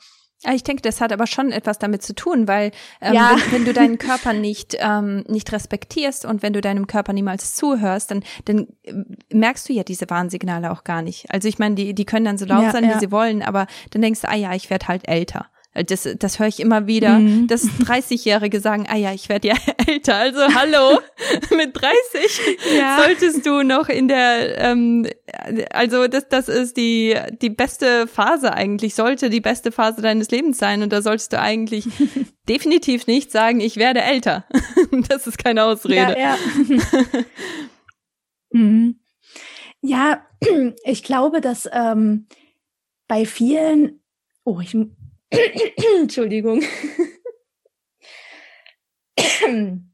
[0.49, 3.36] ich denke, das hat aber schon etwas damit zu tun, weil ähm, ja.
[3.36, 7.54] wenn, wenn, du deinen Körper nicht ähm, nicht respektierst und wenn du deinem Körper niemals
[7.54, 8.93] zuhörst, dann dann äh,
[9.32, 11.32] merkst du ja diese Warnsignale auch gar nicht.
[11.32, 12.99] Also ich meine, die die können dann so laut ja, sein, wie ja.
[12.99, 15.45] sie wollen, aber dann denkst du, ah ja, ich werde halt älter.
[15.73, 17.47] Das, das höre ich immer wieder, mhm.
[17.47, 19.55] dass 30-Jährige sagen, ah ja, ich werde ja
[19.88, 20.15] älter.
[20.17, 20.99] Also hallo,
[21.55, 22.41] mit 30
[22.77, 22.99] ja.
[23.01, 25.07] solltest du noch in der, ähm,
[25.69, 30.57] also das, das ist die, die beste Phase eigentlich, sollte die beste Phase deines Lebens
[30.57, 30.84] sein.
[30.84, 31.86] Und da solltest du eigentlich
[32.49, 34.45] definitiv nicht sagen, ich werde älter.
[35.07, 36.17] das ist keine Ausrede.
[36.19, 36.38] Ja, ja.
[38.51, 38.99] mhm.
[39.79, 40.25] ja
[40.84, 42.27] ich glaube, dass ähm,
[43.07, 44.01] bei vielen,
[44.43, 44.75] oh, ich
[46.00, 46.63] Entschuldigung.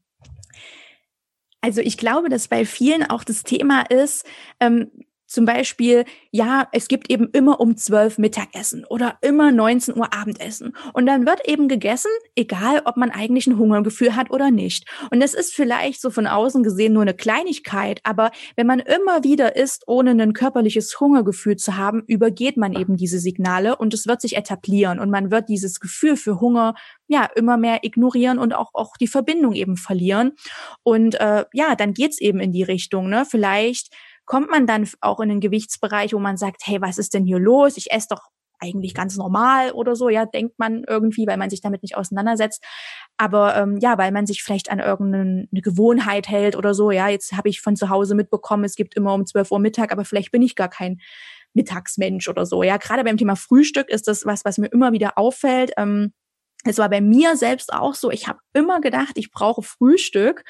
[1.60, 4.24] Also ich glaube, dass bei vielen auch das Thema ist,
[4.60, 4.90] ähm,
[5.28, 10.74] zum Beispiel, ja, es gibt eben immer um zwölf Mittagessen oder immer 19 Uhr Abendessen.
[10.94, 14.88] Und dann wird eben gegessen, egal ob man eigentlich ein Hungergefühl hat oder nicht.
[15.10, 19.22] Und das ist vielleicht so von außen gesehen nur eine Kleinigkeit, aber wenn man immer
[19.22, 24.06] wieder isst, ohne ein körperliches Hungergefühl zu haben, übergeht man eben diese Signale und es
[24.06, 26.74] wird sich etablieren und man wird dieses Gefühl für Hunger
[27.06, 30.32] ja immer mehr ignorieren und auch, auch die Verbindung eben verlieren.
[30.82, 33.26] Und äh, ja, dann geht's eben in die Richtung, ne?
[33.28, 33.92] Vielleicht
[34.28, 37.38] kommt man dann auch in den Gewichtsbereich, wo man sagt, hey, was ist denn hier
[37.38, 37.76] los?
[37.76, 38.20] Ich esse doch
[38.60, 42.62] eigentlich ganz normal oder so, ja, denkt man irgendwie, weil man sich damit nicht auseinandersetzt.
[43.16, 47.32] Aber ähm, ja, weil man sich vielleicht an irgendeine Gewohnheit hält oder so, ja, jetzt
[47.32, 50.32] habe ich von zu Hause mitbekommen, es gibt immer um 12 Uhr Mittag, aber vielleicht
[50.32, 51.00] bin ich gar kein
[51.54, 52.62] Mittagsmensch oder so.
[52.62, 55.72] Ja, gerade beim Thema Frühstück ist das was, was mir immer wieder auffällt.
[55.76, 56.12] Ähm,
[56.64, 60.44] es war bei mir selbst auch so, ich habe immer gedacht, ich brauche Frühstück.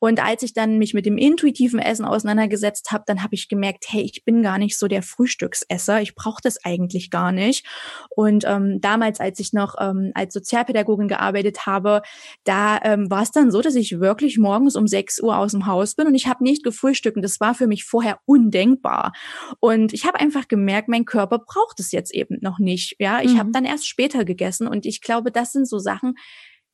[0.00, 3.84] Und als ich dann mich mit dem intuitiven Essen auseinandergesetzt habe, dann habe ich gemerkt,
[3.88, 6.02] hey, ich bin gar nicht so der Frühstücksesser.
[6.02, 7.64] Ich brauche das eigentlich gar nicht.
[8.10, 12.02] Und ähm, damals, als ich noch ähm, als Sozialpädagogin gearbeitet habe,
[12.42, 15.66] da ähm, war es dann so, dass ich wirklich morgens um 6 Uhr aus dem
[15.66, 17.16] Haus bin und ich habe nicht gefrühstückt.
[17.16, 19.12] Und das war für mich vorher undenkbar.
[19.60, 22.96] Und ich habe einfach gemerkt, mein Körper braucht es jetzt eben noch nicht.
[22.98, 23.38] Ja, ich mhm.
[23.38, 26.14] habe dann erst später gegessen und ich glaube, das sind so Sachen,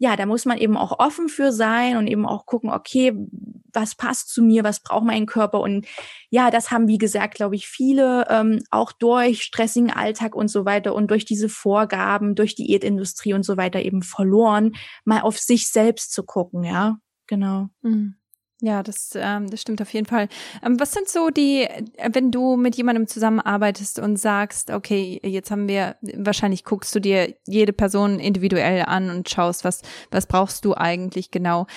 [0.01, 3.13] ja, da muss man eben auch offen für sein und eben auch gucken, okay,
[3.73, 5.87] was passt zu mir, was braucht mein Körper und
[6.31, 10.65] ja, das haben wie gesagt, glaube ich, viele ähm, auch durch stressigen Alltag und so
[10.65, 15.69] weiter und durch diese Vorgaben, durch Diätindustrie und so weiter eben verloren, mal auf sich
[15.69, 17.69] selbst zu gucken, ja, genau.
[17.83, 18.18] Mhm.
[18.61, 20.29] Ja, das, ähm, das stimmt auf jeden Fall.
[20.65, 25.53] Ähm, was sind so die, äh, wenn du mit jemandem zusammenarbeitest und sagst, okay, jetzt
[25.53, 30.65] haben wir, wahrscheinlich guckst du dir jede Person individuell an und schaust, was, was brauchst
[30.65, 31.69] du eigentlich genau?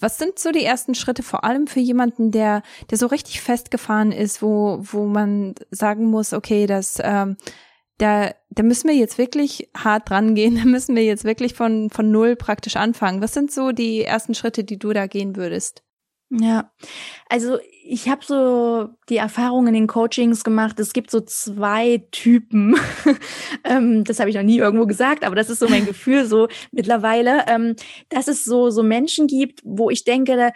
[0.00, 4.12] Was sind so die ersten Schritte, vor allem für jemanden, der, der so richtig festgefahren
[4.12, 7.38] ist, wo, wo man sagen muss, okay, das, ähm,
[7.96, 11.88] da, da müssen wir jetzt wirklich hart dran gehen, da müssen wir jetzt wirklich von,
[11.88, 13.22] von null praktisch anfangen.
[13.22, 15.84] Was sind so die ersten Schritte, die du da gehen würdest?
[16.30, 16.70] Ja,
[17.30, 22.76] also ich habe so die Erfahrung in den Coachings gemacht, es gibt so zwei Typen.
[23.64, 26.48] ähm, das habe ich noch nie irgendwo gesagt, aber das ist so mein Gefühl so
[26.70, 27.76] mittlerweile, ähm,
[28.10, 30.50] dass es so, so Menschen gibt, wo ich denke, da,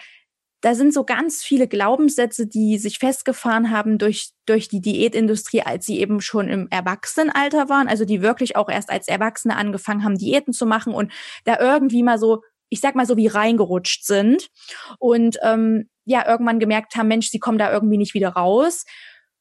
[0.61, 5.87] da sind so ganz viele Glaubenssätze, die sich festgefahren haben durch, durch die Diätindustrie, als
[5.87, 10.18] sie eben schon im Erwachsenenalter waren, also die wirklich auch erst als Erwachsene angefangen haben,
[10.18, 11.11] Diäten zu machen und
[11.44, 14.48] da irgendwie mal so ich sag mal so wie reingerutscht sind
[14.98, 18.85] und ähm, ja irgendwann gemerkt haben, Mensch, sie kommen da irgendwie nicht wieder raus,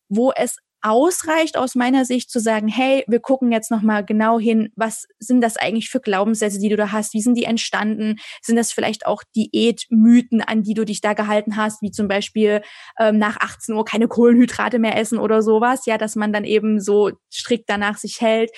[0.10, 4.40] wo es ausreicht aus meiner Sicht zu sagen, hey, wir gucken jetzt noch mal genau
[4.40, 7.14] hin, was sind das eigentlich für Glaubenssätze, die du da hast?
[7.14, 8.16] Wie sind die entstanden?
[8.42, 12.62] Sind das vielleicht auch Diätmythen, an die du dich da gehalten hast, wie zum Beispiel
[13.00, 15.86] ähm, nach 18 Uhr keine Kohlenhydrate mehr essen oder sowas?
[15.86, 18.50] Ja, dass man dann eben so strikt danach sich hält.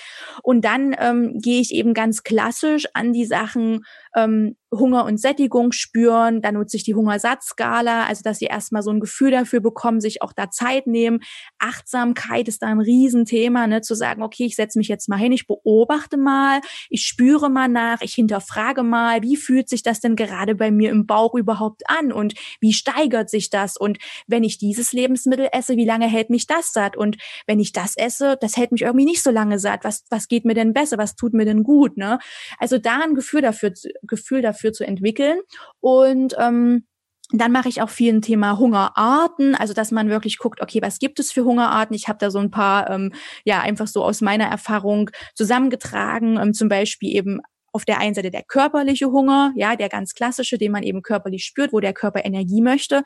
[0.42, 3.84] Und dann ähm, gehe ich eben ganz klassisch an die Sachen
[4.16, 6.42] ähm, Hunger und Sättigung spüren.
[6.42, 10.22] Da nutze ich die Hungersatzskala, also dass sie erstmal so ein Gefühl dafür bekommen, sich
[10.22, 11.20] auch da Zeit nehmen.
[11.58, 15.32] Achtsamkeit ist da ein Riesenthema, ne, zu sagen, okay, ich setze mich jetzt mal hin,
[15.32, 16.60] ich beobachte mal,
[16.90, 20.90] ich spüre mal nach, ich hinterfrage mal, wie fühlt sich das denn gerade bei mir
[20.90, 23.76] im Bauch überhaupt an und wie steigert sich das?
[23.76, 26.96] Und wenn ich dieses Lebensmittel esse, wie lange hält mich das satt?
[26.96, 29.84] Und wenn ich das esse, das hält mich irgendwie nicht so lange satt.
[29.84, 30.98] Was, was geht mir denn besser?
[30.98, 31.96] Was tut mir denn gut?
[31.96, 32.18] Ne?
[32.58, 35.40] Also da ein Gefühl dafür, Gefühl dafür zu entwickeln.
[35.80, 36.86] Und ähm,
[37.32, 40.98] dann mache ich auch viel ein Thema Hungerarten, also dass man wirklich guckt, okay, was
[40.98, 41.96] gibt es für Hungerarten?
[41.96, 43.12] Ich habe da so ein paar, ähm,
[43.44, 47.40] ja, einfach so aus meiner Erfahrung zusammengetragen, ähm, zum Beispiel eben
[47.74, 51.44] auf der einen Seite der körperliche Hunger, ja, der ganz klassische, den man eben körperlich
[51.44, 53.02] spürt, wo der Körper Energie möchte,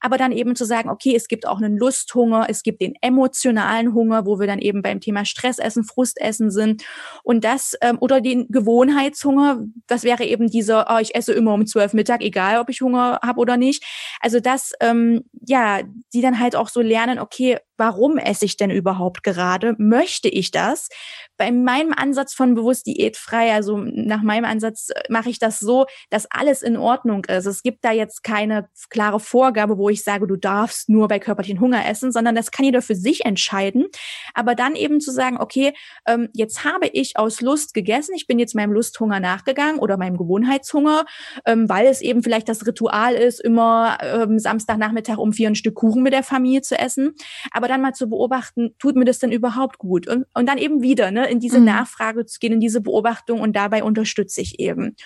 [0.00, 3.94] aber dann eben zu sagen, okay, es gibt auch einen Lusthunger, es gibt den emotionalen
[3.94, 6.84] Hunger, wo wir dann eben beim Thema Stressessen, Frustessen sind
[7.24, 11.66] und das ähm, oder den Gewohnheitshunger, das wäre eben dieser, oh, ich esse immer um
[11.66, 13.82] zwölf Mittag, egal ob ich Hunger habe oder nicht.
[14.20, 15.80] Also das, ähm, ja,
[16.14, 19.74] die dann halt auch so lernen, okay, warum esse ich denn überhaupt gerade?
[19.78, 20.88] Möchte ich das?
[21.36, 23.82] Bei meinem Ansatz von bewusst diätfrei, also
[24.12, 27.46] nach meinem Ansatz äh, mache ich das so, dass alles in Ordnung ist.
[27.46, 31.60] Es gibt da jetzt keine klare Vorgabe, wo ich sage, du darfst nur bei körperlichen
[31.60, 33.86] Hunger essen, sondern das kann jeder für sich entscheiden.
[34.34, 35.72] Aber dann eben zu sagen, okay,
[36.06, 40.18] ähm, jetzt habe ich aus Lust gegessen, ich bin jetzt meinem Lusthunger nachgegangen oder meinem
[40.18, 41.06] Gewohnheitshunger,
[41.46, 45.74] ähm, weil es eben vielleicht das Ritual ist, immer ähm, Samstagnachmittag um vier ein Stück
[45.74, 47.14] Kuchen mit der Familie zu essen.
[47.50, 50.06] Aber dann mal zu beobachten, tut mir das denn überhaupt gut?
[50.06, 51.66] Und, und dann eben wieder ne, in diese mhm.
[51.66, 54.96] Nachfrage zu gehen, in diese Beobachtung und dabei unterstütze ich eben.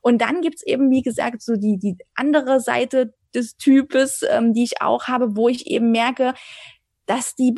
[0.00, 4.64] Und dann gibt's eben, wie gesagt, so die, die andere Seite des Types, ähm, die
[4.64, 6.34] ich auch habe, wo ich eben merke,
[7.06, 7.54] dass die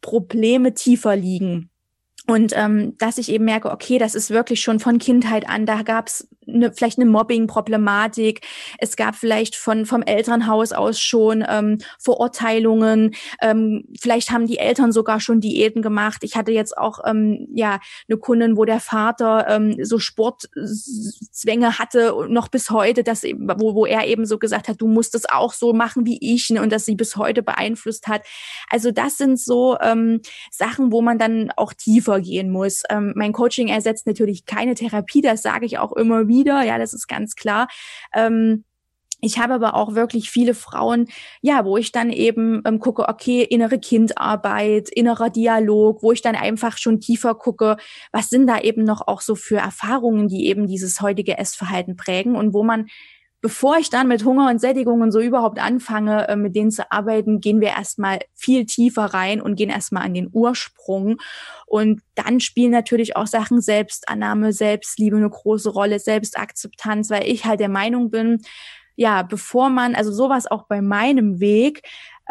[0.00, 1.70] Probleme tiefer liegen.
[2.28, 5.82] Und ähm, dass ich eben merke, okay, das ist wirklich schon von Kindheit an, da
[5.82, 8.40] gab's eine, vielleicht eine Mobbing-Problematik.
[8.78, 13.14] Es gab vielleicht von vom Elternhaus aus schon ähm, Verurteilungen.
[13.40, 16.22] Ähm, vielleicht haben die Eltern sogar schon Diäten gemacht.
[16.22, 22.14] Ich hatte jetzt auch ähm, ja eine Kundin, wo der Vater ähm, so Sportzwänge hatte,
[22.28, 25.52] noch bis heute, dass wo, wo er eben so gesagt hat, du musst es auch
[25.52, 28.22] so machen wie ich ne, und dass sie bis heute beeinflusst hat.
[28.68, 32.82] Also das sind so ähm, Sachen, wo man dann auch tiefer gehen muss.
[32.90, 36.92] Ähm, mein Coaching ersetzt natürlich keine Therapie, das sage ich auch immer wieder, ja, das
[36.92, 37.68] ist ganz klar.
[38.14, 38.64] Ähm,
[39.24, 41.06] ich habe aber auch wirklich viele Frauen,
[41.42, 46.34] ja, wo ich dann eben ähm, gucke, okay, innere Kindarbeit, innerer Dialog, wo ich dann
[46.34, 47.76] einfach schon tiefer gucke,
[48.10, 52.34] was sind da eben noch auch so für Erfahrungen, die eben dieses heutige Essverhalten prägen
[52.34, 52.88] und wo man
[53.42, 56.90] bevor ich dann mit Hunger und Sättigung und so überhaupt anfange, äh, mit denen zu
[56.90, 61.18] arbeiten, gehen wir erstmal viel tiefer rein und gehen erstmal an den Ursprung.
[61.66, 67.58] Und dann spielen natürlich auch Sachen Selbstannahme, Selbstliebe eine große Rolle, Selbstakzeptanz, weil ich halt
[67.58, 68.42] der Meinung bin,
[68.94, 71.82] ja, bevor man, also sowas auch bei meinem Weg,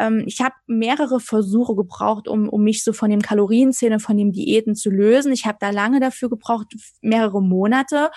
[0.02, 4.32] ähm, ich habe mehrere Versuche gebraucht, um, um mich so von dem Kalorienzählen, von dem
[4.32, 5.32] Diäten zu lösen.
[5.32, 8.10] Ich habe da lange dafür gebraucht, mehrere Monate.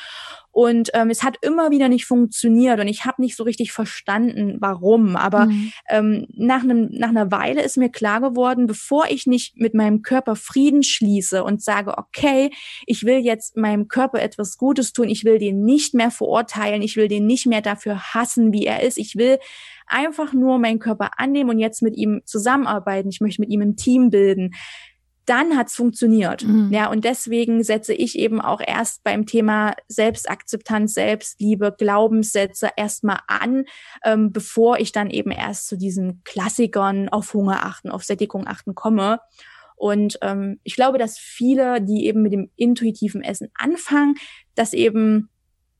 [0.51, 4.55] Und ähm, es hat immer wieder nicht funktioniert und ich habe nicht so richtig verstanden,
[4.61, 5.17] warum.
[5.17, 5.71] Aber mhm.
[5.89, 10.01] ähm, nach, einem, nach einer Weile ist mir klar geworden, bevor ich nicht mit meinem
[10.01, 12.51] Körper Frieden schließe und sage, okay,
[12.85, 16.95] ich will jetzt meinem Körper etwas Gutes tun, ich will den nicht mehr verurteilen, ich
[16.95, 19.39] will den nicht mehr dafür hassen, wie er ist, ich will
[19.87, 23.75] einfach nur meinen Körper annehmen und jetzt mit ihm zusammenarbeiten, ich möchte mit ihm ein
[23.75, 24.51] Team bilden
[25.25, 26.43] dann hat's funktioniert.
[26.43, 26.71] Mhm.
[26.71, 33.65] Ja, und deswegen setze ich eben auch erst beim Thema Selbstakzeptanz, Selbstliebe, Glaubenssätze erstmal an,
[34.03, 38.75] ähm, bevor ich dann eben erst zu diesen Klassikern auf Hunger achten, auf Sättigung achten
[38.75, 39.19] komme.
[39.75, 44.15] Und ähm, ich glaube, dass viele, die eben mit dem intuitiven Essen anfangen,
[44.53, 45.29] das eben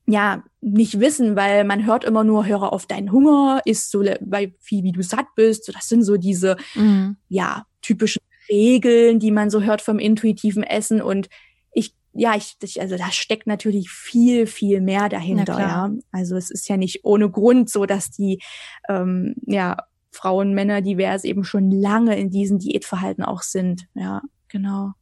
[0.07, 4.53] ja nicht wissen, weil man hört immer nur, höre auf deinen Hunger, isst so bei
[4.59, 5.65] viel wie du satt bist.
[5.65, 7.17] So, das sind so diese mhm.
[7.27, 11.29] ja typischen Regeln, die man so hört vom intuitiven Essen und
[11.73, 15.91] ich ja, ich, ich, also da steckt natürlich viel, viel mehr dahinter, ja.
[16.11, 18.41] Also es ist ja nicht ohne Grund so, dass die
[18.87, 19.77] ähm, ja
[20.11, 23.87] Frauen, Männer divers eben schon lange in diesem Diätverhalten auch sind.
[23.95, 24.93] Ja, genau.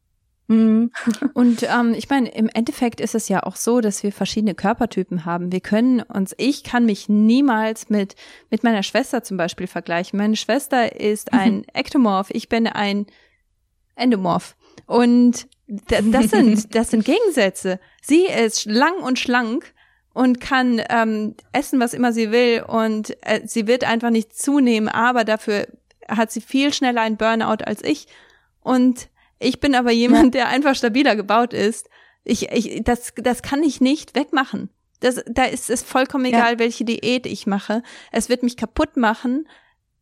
[0.48, 0.92] Mhm.
[1.34, 5.26] Und ähm, ich meine, im Endeffekt ist es ja auch so, dass wir verschiedene Körpertypen
[5.26, 5.52] haben.
[5.52, 8.16] Wir können uns, ich kann mich niemals mit
[8.50, 10.18] mit meiner Schwester zum Beispiel vergleichen.
[10.18, 13.06] Meine Schwester ist ein Ektomorph, ich bin ein
[13.96, 14.56] Endomorph.
[14.86, 17.80] Und das sind, das sind Gegensätze.
[18.02, 19.74] Sie ist lang und schlank
[20.14, 24.88] und kann ähm, essen, was immer sie will und äh, sie wird einfach nicht zunehmen,
[24.90, 25.68] aber dafür
[26.08, 28.08] hat sie viel schneller ein Burnout als ich.
[28.62, 29.10] Und
[29.44, 31.90] ich bin aber jemand, der einfach stabiler gebaut ist.
[32.24, 34.70] Ich, ich, das, das kann ich nicht wegmachen.
[35.00, 36.60] Das, da ist es vollkommen egal, ja.
[36.60, 37.84] welche Diät ich mache.
[38.12, 39.48] Es wird mich kaputt machen,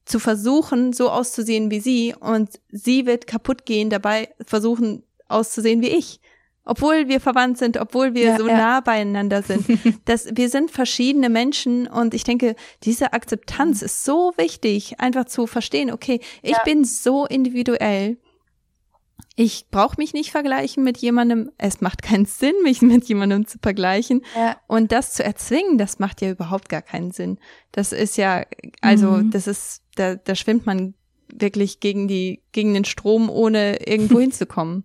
[0.05, 5.89] zu versuchen, so auszusehen wie sie und sie wird kaputt gehen, dabei versuchen auszusehen wie
[5.89, 6.19] ich.
[6.63, 8.57] Obwohl wir verwandt sind, obwohl wir ja, so ja.
[8.57, 9.65] nah beieinander sind.
[10.05, 15.47] dass wir sind verschiedene Menschen und ich denke, diese Akzeptanz ist so wichtig, einfach zu
[15.47, 18.17] verstehen, okay, ich bin so individuell
[19.41, 21.49] ich brauche mich nicht vergleichen mit jemandem.
[21.57, 24.21] Es macht keinen Sinn, mich mit jemandem zu vergleichen.
[24.35, 24.57] Ja.
[24.67, 27.39] Und das zu erzwingen, das macht ja überhaupt gar keinen Sinn.
[27.71, 28.45] Das ist ja,
[28.81, 29.31] also mhm.
[29.31, 30.93] das ist, da, da schwimmt man
[31.33, 34.83] wirklich gegen die, gegen den Strom, ohne irgendwo hinzukommen.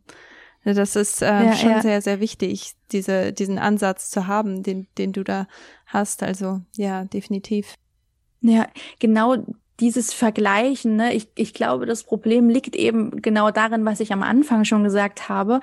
[0.64, 1.82] Das ist äh, ja, schon ja.
[1.82, 5.48] sehr, sehr wichtig, diese, diesen Ansatz zu haben, den, den du da
[5.84, 6.22] hast.
[6.22, 7.74] Also ja, definitiv.
[8.40, 8.66] Ja,
[9.00, 9.36] genau
[9.80, 14.22] dieses Vergleichen, ne, ich, ich glaube, das Problem liegt eben genau darin, was ich am
[14.22, 15.60] Anfang schon gesagt habe,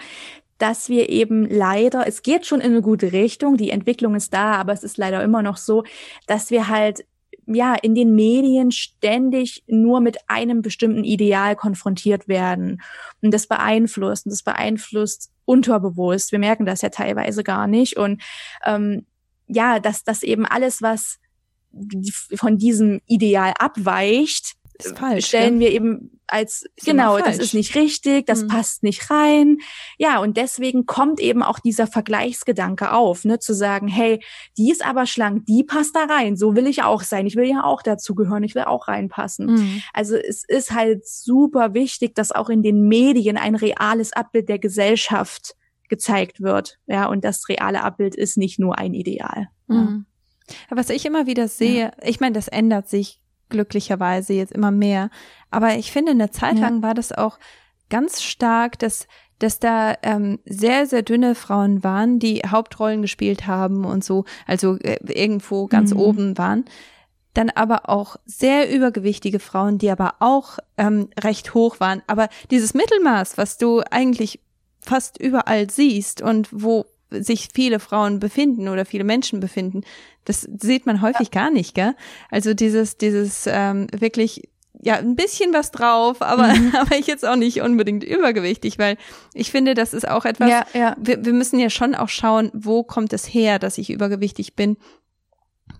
[0.58, 4.54] dass wir eben leider, es geht schon in eine gute Richtung, die Entwicklung ist da,
[4.54, 5.84] aber es ist leider immer noch so,
[6.28, 7.06] dass wir halt
[7.46, 12.82] ja in den Medien ständig nur mit einem bestimmten Ideal konfrontiert werden
[13.22, 16.32] und das beeinflusst und das beeinflusst unterbewusst.
[16.32, 18.22] Wir merken das ja teilweise gar nicht und
[18.66, 19.06] ähm,
[19.48, 21.20] ja, dass das eben alles, was
[22.36, 24.56] von diesem Ideal abweicht,
[24.96, 25.68] falsch, stellen ja?
[25.68, 28.48] wir eben als ist genau, das ist nicht richtig, das mhm.
[28.48, 29.60] passt nicht rein.
[30.00, 34.20] Ja, und deswegen kommt eben auch dieser Vergleichsgedanke auf, ne, zu sagen, hey,
[34.58, 37.46] die ist aber schlank, die passt da rein, so will ich auch sein, ich will
[37.46, 39.46] ja auch dazugehören, ich will auch reinpassen.
[39.46, 39.84] Mhm.
[39.94, 44.60] Also es ist halt super wichtig, dass auch in den Medien ein reales Abbild der
[44.60, 45.56] Gesellschaft
[45.88, 46.80] gezeigt wird.
[46.88, 49.50] Ja, und das reale Abbild ist nicht nur ein Ideal.
[49.68, 49.76] Mhm.
[49.76, 50.13] Ja.
[50.70, 51.92] Was ich immer wieder sehe, ja.
[52.02, 55.10] ich meine, das ändert sich glücklicherweise jetzt immer mehr,
[55.52, 56.82] aber ich finde, eine Zeit lang ja.
[56.82, 57.38] war das auch
[57.90, 59.08] ganz stark, dass
[59.44, 64.78] dass da ähm, sehr, sehr dünne Frauen waren, die Hauptrollen gespielt haben und so, also
[64.78, 66.00] äh, irgendwo ganz mhm.
[66.00, 66.64] oben waren.
[67.34, 72.02] Dann aber auch sehr übergewichtige Frauen, die aber auch ähm, recht hoch waren.
[72.08, 74.40] Aber dieses Mittelmaß, was du eigentlich
[74.80, 76.86] fast überall siehst und wo
[77.22, 79.82] sich viele Frauen befinden oder viele Menschen befinden.
[80.26, 81.42] Das sieht man häufig ja.
[81.42, 81.96] gar nicht, gell?
[82.30, 84.50] Also dieses, dieses ähm, wirklich
[84.82, 86.76] ja, ein bisschen was drauf, aber, mhm.
[86.80, 88.98] aber ich jetzt auch nicht unbedingt übergewichtig, weil
[89.34, 90.96] ich finde, das ist auch etwas, ja, ja.
[91.00, 94.78] Wir, wir müssen ja schon auch schauen, wo kommt es her, dass ich übergewichtig bin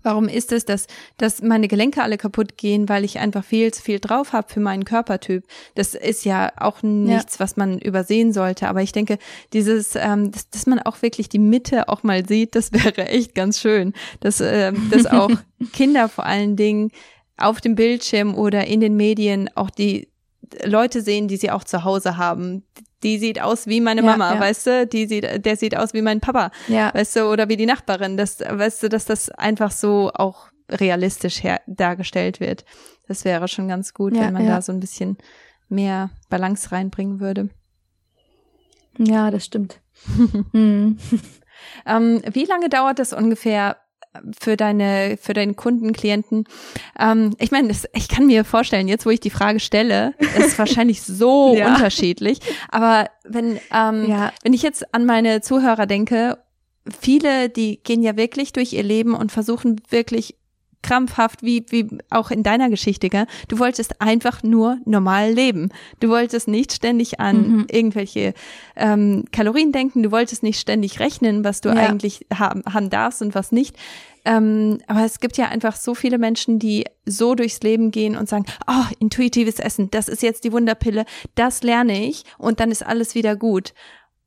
[0.02, 3.82] Warum ist es, dass, dass meine Gelenke alle kaputt gehen, weil ich einfach viel zu
[3.82, 5.44] viel drauf habe für meinen Körpertyp?
[5.74, 7.40] Das ist ja auch nichts, ja.
[7.40, 8.68] was man übersehen sollte.
[8.68, 9.18] Aber ich denke,
[9.54, 13.34] dieses, ähm, dass, dass man auch wirklich die Mitte auch mal sieht, das wäre echt
[13.34, 13.94] ganz schön.
[14.20, 15.30] Dass, ähm, dass auch
[15.72, 16.90] Kinder vor allen Dingen
[17.36, 20.08] auf dem Bildschirm oder in den Medien auch die
[20.64, 22.62] Leute sehen, die sie auch zu Hause haben,
[23.04, 24.40] die sieht aus wie meine Mama, ja, ja.
[24.40, 26.92] weißt du, die sieht, der sieht aus wie mein Papa, ja.
[26.92, 31.42] weißt du, oder wie die Nachbarin, das, weißt du, dass das einfach so auch realistisch
[31.42, 32.64] her dargestellt wird.
[33.06, 34.56] Das wäre schon ganz gut, ja, wenn man ja.
[34.56, 35.18] da so ein bisschen
[35.68, 37.50] mehr Balance reinbringen würde.
[38.98, 39.80] Ja, das stimmt.
[40.52, 40.98] hm.
[41.86, 43.76] ähm, wie lange dauert das ungefähr,
[44.38, 46.44] für deine, für deinen Kunden, Klienten?
[46.98, 51.02] Ähm, ich meine, ich kann mir vorstellen, jetzt wo ich die Frage stelle, ist wahrscheinlich
[51.02, 51.68] so ja.
[51.68, 52.40] unterschiedlich.
[52.70, 54.32] Aber wenn, ähm, ja.
[54.42, 56.38] wenn ich jetzt an meine Zuhörer denke,
[57.00, 60.36] viele, die gehen ja wirklich durch ihr Leben und versuchen wirklich
[60.84, 63.26] krampfhaft, wie, wie auch in deiner Geschichte, gell?
[63.48, 65.70] du wolltest einfach nur normal leben.
[65.98, 67.66] Du wolltest nicht ständig an mhm.
[67.70, 68.34] irgendwelche
[68.76, 71.76] ähm, Kalorien denken, du wolltest nicht ständig rechnen, was du ja.
[71.76, 73.76] eigentlich haben, haben darfst und was nicht.
[74.26, 78.28] Ähm, aber es gibt ja einfach so viele Menschen, die so durchs Leben gehen und
[78.28, 81.04] sagen, oh, intuitives Essen, das ist jetzt die Wunderpille,
[81.34, 83.74] das lerne ich und dann ist alles wieder gut.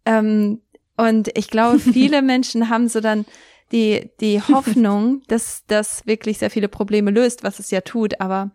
[0.06, 0.62] Ähm,
[0.98, 3.26] und ich glaube, viele Menschen haben so dann
[3.72, 8.52] die, die Hoffnung, dass das wirklich sehr viele Probleme löst, was es ja tut, aber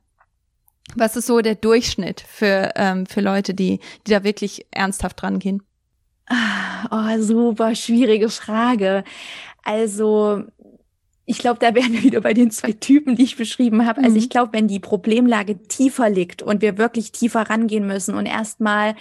[0.95, 5.39] was ist so der Durchschnitt für, ähm, für Leute, die, die da wirklich ernsthaft dran
[5.39, 5.63] gehen?
[6.91, 9.05] Oh, super schwierige Frage.
[9.65, 10.45] Also,
[11.25, 14.03] ich glaube, da wären wir wieder bei den zwei Typen, die ich beschrieben habe.
[14.03, 14.31] Also ich mhm.
[14.31, 18.95] glaube, wenn die Problemlage tiefer liegt und wir wirklich tiefer rangehen müssen und erstmal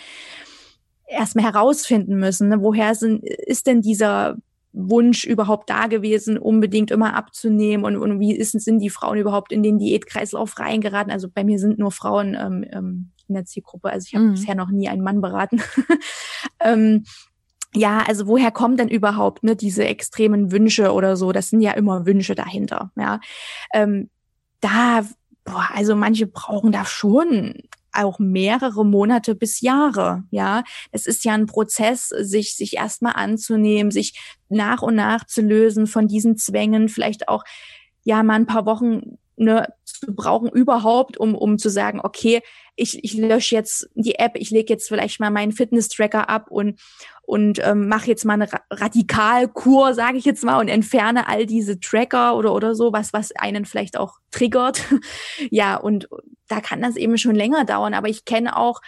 [1.08, 4.38] erstmal herausfinden müssen, ne, woher sind, ist denn dieser
[4.74, 9.52] Wunsch überhaupt da gewesen, unbedingt immer abzunehmen und, und wie ist, sind die Frauen überhaupt
[9.52, 11.12] in den Diätkreislauf reingeraten?
[11.12, 14.32] Also bei mir sind nur Frauen ähm, ähm, in der Zielgruppe, also ich habe mhm.
[14.32, 15.62] bisher noch nie einen Mann beraten.
[16.60, 17.04] ähm,
[17.74, 21.32] ja, also woher kommen denn überhaupt ne, diese extremen Wünsche oder so?
[21.32, 22.92] Das sind ja immer Wünsche dahinter.
[22.98, 23.20] Ja,
[23.74, 24.10] ähm,
[24.60, 25.06] da,
[25.46, 27.64] boah, also manche brauchen da schon
[27.94, 30.24] auch mehrere Monate bis Jahre.
[30.32, 34.20] Ja, es ist ja ein Prozess, sich sich erstmal anzunehmen, sich
[34.50, 37.44] nach und nach zu lösen von diesen Zwängen, vielleicht auch
[38.04, 42.42] ja mal ein paar Wochen ne, zu brauchen überhaupt, um um zu sagen, okay,
[42.76, 46.50] ich ich lösche jetzt die App, ich lege jetzt vielleicht mal meinen Fitness Tracker ab
[46.50, 46.80] und
[47.24, 51.80] und ähm, mache jetzt mal eine Radikalkur, sage ich jetzt mal, und entferne all diese
[51.80, 54.84] Tracker oder oder so, was was einen vielleicht auch triggert.
[55.50, 56.08] ja, und
[56.48, 57.94] da kann das eben schon länger dauern.
[57.94, 58.82] Aber ich kenne auch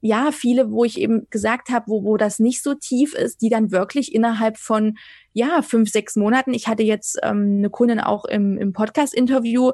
[0.00, 3.48] ja viele, wo ich eben gesagt habe, wo wo das nicht so tief ist, die
[3.48, 4.96] dann wirklich innerhalb von
[5.32, 6.54] ja fünf sechs Monaten.
[6.54, 9.72] Ich hatte jetzt ähm, eine Kundin auch im im Podcast-Interview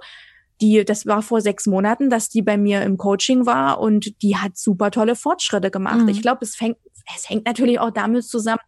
[0.60, 4.36] die, das war vor sechs Monaten, dass die bei mir im Coaching war und die
[4.36, 6.02] hat super tolle Fortschritte gemacht.
[6.02, 6.08] Mhm.
[6.08, 6.76] Ich glaube, es fängt,
[7.16, 8.60] es hängt natürlich auch damit zusammen,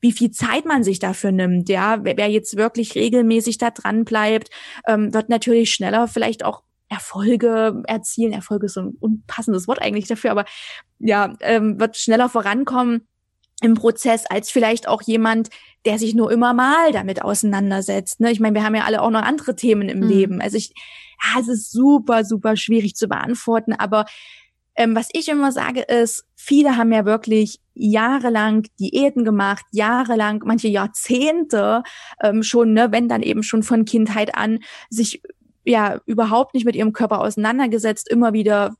[0.00, 1.68] wie viel Zeit man sich dafür nimmt.
[1.68, 4.50] Ja, wer, wer jetzt wirklich regelmäßig da dran bleibt,
[4.86, 8.32] ähm, wird natürlich schneller vielleicht auch Erfolge erzielen.
[8.32, 10.44] Erfolge ist so ein unpassendes Wort eigentlich dafür, aber
[10.98, 13.06] ja, ähm, wird schneller vorankommen
[13.62, 15.48] im Prozess als vielleicht auch jemand,
[15.84, 18.20] der sich nur immer mal damit auseinandersetzt.
[18.20, 18.30] Ne?
[18.30, 20.08] Ich meine, wir haben ja alle auch noch andere Themen im mhm.
[20.08, 20.40] Leben.
[20.40, 20.72] Also ich,
[21.22, 24.04] ja, es ist super, super schwierig zu beantworten, aber
[24.78, 30.68] ähm, was ich immer sage ist, viele haben ja wirklich jahrelang Diäten gemacht, jahrelang, manche
[30.68, 31.82] Jahrzehnte
[32.22, 34.58] ähm, schon, ne, wenn dann eben schon von Kindheit an
[34.90, 35.22] sich
[35.66, 38.74] ja überhaupt nicht mit ihrem Körper auseinandergesetzt, immer wieder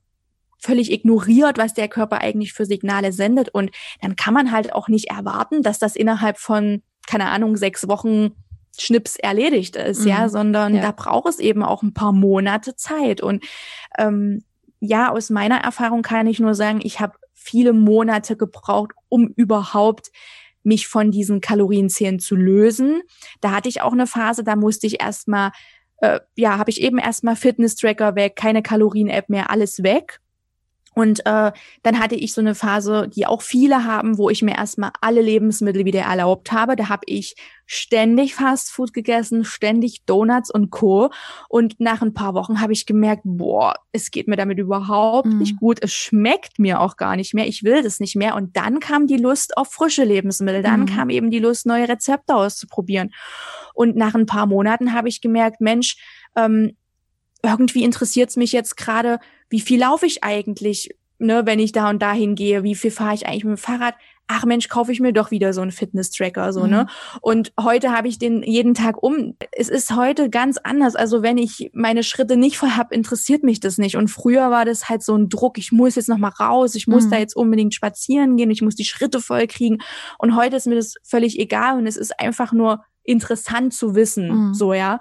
[0.59, 3.49] völlig ignoriert, was der Körper eigentlich für Signale sendet.
[3.51, 3.71] Und
[4.01, 8.33] dann kann man halt auch nicht erwarten, dass das innerhalb von, keine Ahnung, sechs Wochen
[8.79, 10.09] Schnips erledigt ist, mhm.
[10.09, 10.83] ja, sondern ja.
[10.83, 13.21] da braucht es eben auch ein paar Monate Zeit.
[13.21, 13.45] Und
[13.99, 14.43] ähm,
[14.81, 20.11] ja, aus meiner Erfahrung kann ich nur sagen, ich habe viele Monate gebraucht, um überhaupt
[20.63, 23.01] mich von diesen Kalorienzählen zu lösen.
[23.41, 25.53] Da hatte ich auch eine Phase, da musste ich erstmal,
[25.99, 30.21] äh, ja, habe ich eben erstmal Fitness-Tracker weg, keine Kalorien-App mehr, alles weg.
[30.97, 34.57] Und äh, dann hatte ich so eine Phase, die auch viele haben, wo ich mir
[34.57, 36.75] erstmal alle Lebensmittel wieder erlaubt habe.
[36.75, 37.37] Da habe ich
[37.67, 41.11] ständig Fastfood gegessen, ständig Donuts und Co.
[41.51, 45.39] Und nach ein paar Wochen habe ich gemerkt, boah, es geht mir damit überhaupt mhm.
[45.39, 45.81] nicht gut.
[45.83, 47.47] Es schmeckt mir auch gar nicht mehr.
[47.47, 48.35] Ich will das nicht mehr.
[48.35, 50.63] Und dann kam die Lust auf frische Lebensmittel.
[50.63, 50.87] Dann mhm.
[50.87, 53.13] kam eben die Lust, neue Rezepte auszuprobieren.
[53.75, 55.99] Und nach ein paar Monaten habe ich gemerkt, Mensch,
[56.37, 56.75] ähm,
[57.43, 59.19] irgendwie interessiert es mich jetzt gerade,
[59.49, 63.15] wie viel laufe ich eigentlich, ne, wenn ich da und dahin gehe, wie viel fahre
[63.15, 63.95] ich eigentlich mit dem Fahrrad?
[64.29, 66.67] Ach Mensch, kaufe ich mir doch wieder so einen Fitness-Tracker, so, ne?
[66.67, 66.73] mhm.
[66.73, 66.87] ne?
[67.21, 69.37] Und heute habe ich den jeden Tag um.
[69.53, 70.97] Es ist heute ganz anders.
[70.97, 73.97] Also wenn ich meine Schritte nicht voll habe, interessiert mich das nicht.
[73.97, 76.89] Und früher war das halt so ein Druck, ich muss jetzt noch mal raus, ich
[76.89, 77.11] muss mhm.
[77.11, 79.79] da jetzt unbedingt spazieren gehen, ich muss die Schritte voll kriegen.
[80.19, 84.49] Und heute ist mir das völlig egal und es ist einfach nur interessant zu wissen,
[84.49, 84.55] mhm.
[84.55, 84.99] so ja.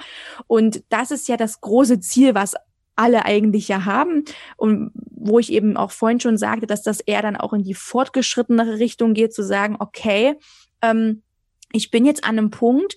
[0.48, 2.56] Und das ist ja das große Ziel, was
[2.96, 4.24] alle eigentlich ja haben
[4.58, 7.74] und wo ich eben auch vorhin schon sagte, dass das eher dann auch in die
[7.74, 10.36] fortgeschrittenere Richtung geht, zu sagen, okay,
[10.82, 11.24] ähm,
[11.72, 12.96] ich bin jetzt an einem Punkt,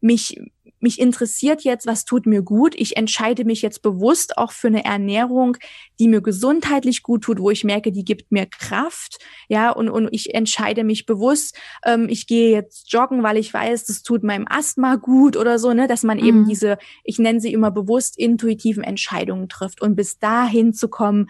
[0.00, 0.40] mich
[0.86, 2.76] mich interessiert jetzt, was tut mir gut.
[2.76, 5.56] Ich entscheide mich jetzt bewusst auch für eine Ernährung,
[5.98, 9.18] die mir gesundheitlich gut tut, wo ich merke, die gibt mir Kraft.
[9.48, 13.86] Ja, und, und ich entscheide mich bewusst, ähm, ich gehe jetzt joggen, weil ich weiß,
[13.86, 16.24] das tut meinem Asthma gut oder so, ne, dass man mhm.
[16.24, 19.82] eben diese, ich nenne sie immer bewusst intuitiven Entscheidungen trifft.
[19.82, 21.28] Und bis dahin zu kommen,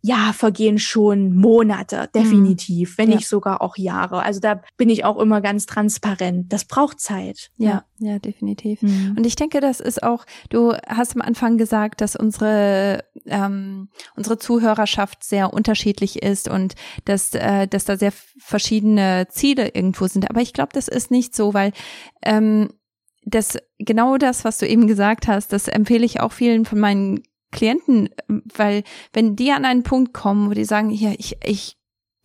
[0.00, 2.98] ja, vergehen schon Monate, definitiv, mhm.
[2.98, 3.16] wenn ja.
[3.16, 4.22] nicht sogar auch Jahre.
[4.22, 6.52] Also da bin ich auch immer ganz transparent.
[6.52, 7.50] Das braucht Zeit.
[7.56, 8.82] Ja, ja, ja definitiv.
[8.82, 9.14] Mhm.
[9.16, 14.38] Und ich denke, das ist auch, du hast am Anfang gesagt, dass unsere, ähm, unsere
[14.38, 16.74] Zuhörerschaft sehr unterschiedlich ist und
[17.04, 20.30] dass, äh, dass da sehr verschiedene Ziele irgendwo sind.
[20.30, 21.72] Aber ich glaube, das ist nicht so, weil
[22.22, 22.68] ähm,
[23.24, 27.22] das genau das, was du eben gesagt hast, das empfehle ich auch vielen von meinen
[27.50, 28.82] Klienten, weil
[29.12, 31.78] wenn die an einen Punkt kommen, wo die sagen, hier, ich, ich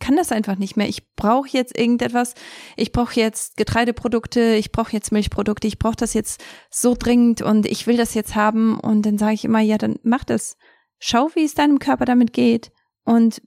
[0.04, 0.90] kann das einfach nicht mehr.
[0.90, 2.36] Ich brauche jetzt irgendetwas.
[2.76, 7.66] Ich brauche jetzt Getreideprodukte, ich brauche jetzt Milchprodukte, ich brauche das jetzt so dringend und
[7.66, 8.78] ich will das jetzt haben.
[8.78, 10.58] Und dann sage ich immer, ja, dann mach das.
[11.00, 12.72] Schau, wie es deinem Körper damit geht.
[13.06, 13.42] Und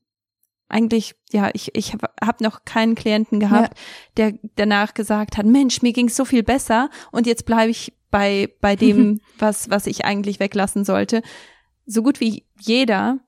[0.69, 3.79] eigentlich, ja, ich, ich habe hab noch keinen Klienten gehabt,
[4.19, 4.31] ja.
[4.31, 8.49] der danach gesagt hat, Mensch, mir ging so viel besser und jetzt bleibe ich bei,
[8.63, 11.23] bei dem, was, was ich eigentlich weglassen sollte
[11.87, 13.19] so gut wie jeder,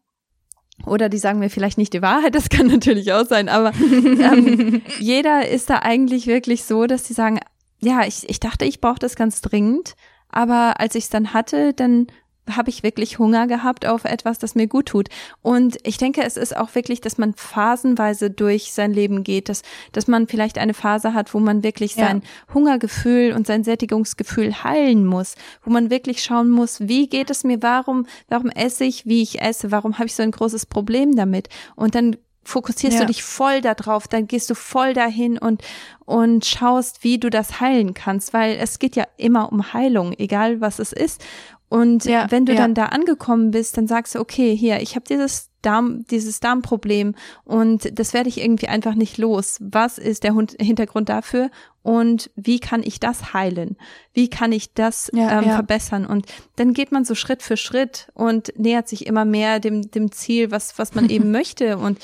[0.87, 4.83] oder die sagen mir vielleicht nicht die Wahrheit, das kann natürlich auch sein, aber ähm,
[4.99, 7.41] jeder ist da eigentlich wirklich so, dass sie sagen,
[7.81, 9.95] ja, ich, ich dachte, ich brauche das ganz dringend,
[10.29, 12.09] aber als ich es dann hatte, dann
[12.57, 15.09] habe ich wirklich Hunger gehabt auf etwas, das mir gut tut.
[15.43, 19.63] Und ich denke, es ist auch wirklich, dass man phasenweise durch sein Leben geht, dass,
[19.93, 22.07] dass man vielleicht eine Phase hat, wo man wirklich ja.
[22.07, 22.23] sein
[22.53, 27.63] Hungergefühl und sein Sättigungsgefühl heilen muss, wo man wirklich schauen muss, wie geht es mir,
[27.63, 31.49] warum, warum esse ich, wie ich esse, warum habe ich so ein großes Problem damit?
[31.77, 32.17] Und dann
[32.49, 33.01] fokussierst ja.
[33.01, 35.63] du dich voll darauf, dann gehst du voll dahin und,
[36.07, 40.61] und schaust, wie du das heilen kannst, weil es geht ja immer um Heilung, egal
[40.61, 41.23] was es ist.
[41.69, 42.59] Und ja, wenn du ja.
[42.59, 47.15] dann da angekommen bist, dann sagst du, okay, hier, ich habe dieses Darm, dieses Darmproblem
[47.45, 49.59] und das werde ich irgendwie einfach nicht los.
[49.61, 51.51] Was ist der Hintergrund dafür
[51.83, 53.77] und wie kann ich das heilen?
[54.15, 56.07] Wie kann ich das ja, ähm, verbessern?
[56.07, 60.13] Und dann geht man so Schritt für Schritt und nähert sich immer mehr dem, dem
[60.13, 61.77] Ziel, was, was man eben möchte.
[61.77, 61.99] Und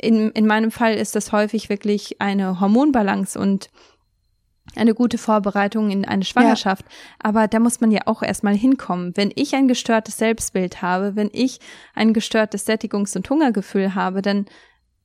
[0.00, 3.70] in, in meinem Fall ist das häufig wirklich eine Hormonbalance und
[4.76, 6.84] eine gute Vorbereitung in eine Schwangerschaft.
[6.88, 6.90] Ja.
[7.18, 9.16] Aber da muss man ja auch erstmal hinkommen.
[9.16, 11.60] Wenn ich ein gestörtes Selbstbild habe, wenn ich
[11.94, 14.46] ein gestörtes Sättigungs- und Hungergefühl habe, dann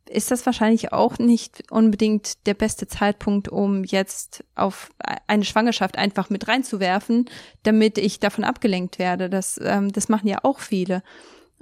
[0.07, 4.91] ist das wahrscheinlich auch nicht unbedingt der beste Zeitpunkt, um jetzt auf
[5.27, 7.25] eine Schwangerschaft einfach mit reinzuwerfen,
[7.63, 9.29] damit ich davon abgelenkt werde.
[9.29, 11.01] Das, ähm, das machen ja auch viele.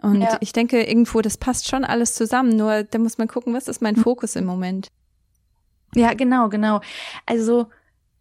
[0.02, 0.38] Und ja.
[0.42, 2.58] ich denke, irgendwo, das passt schon alles zusammen.
[2.58, 4.04] Nur da muss man gucken, was ist mein hm.
[4.04, 4.90] Fokus im Moment.
[5.96, 6.82] Ja, genau, genau.
[7.26, 7.68] Also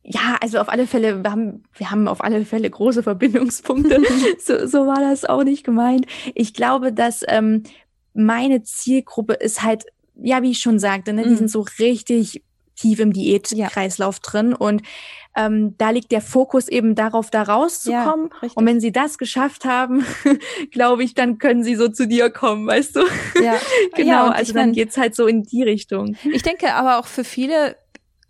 [0.04, 4.02] ja, also auf alle Fälle, wir haben, wir haben auf alle Fälle große Verbindungspunkte.
[4.38, 6.06] so, so war das auch nicht gemeint.
[6.34, 7.62] Ich glaube, dass ähm,
[8.12, 9.84] meine Zielgruppe ist halt,
[10.20, 11.36] ja, wie ich schon sagte, ne, die mhm.
[11.36, 12.42] sind so richtig
[12.74, 14.30] tief im Diätkreislauf ja.
[14.30, 14.82] drin und
[15.36, 18.30] ähm, da liegt der Fokus eben darauf, da rauszukommen.
[18.42, 20.04] Ja, und wenn sie das geschafft haben,
[20.72, 23.00] glaube ich, dann können sie so zu dir kommen, weißt du?
[23.42, 23.58] Ja,
[23.94, 24.26] genau.
[24.26, 26.16] Ja, also dann geht's halt so in die Richtung.
[26.24, 27.76] Ich denke aber auch für viele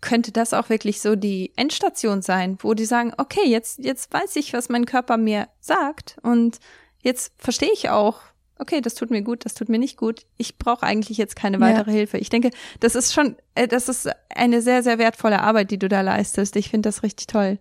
[0.03, 4.35] könnte das auch wirklich so die Endstation sein, wo die sagen, okay, jetzt, jetzt weiß
[4.35, 6.59] ich, was mein Körper mir sagt und
[7.01, 8.19] jetzt verstehe ich auch,
[8.59, 10.25] okay, das tut mir gut, das tut mir nicht gut.
[10.37, 11.97] Ich brauche eigentlich jetzt keine weitere ja.
[11.97, 12.17] Hilfe.
[12.17, 12.51] Ich denke,
[12.81, 16.55] das ist schon, äh, das ist eine sehr, sehr wertvolle Arbeit, die du da leistest.
[16.57, 17.57] Ich finde das richtig toll.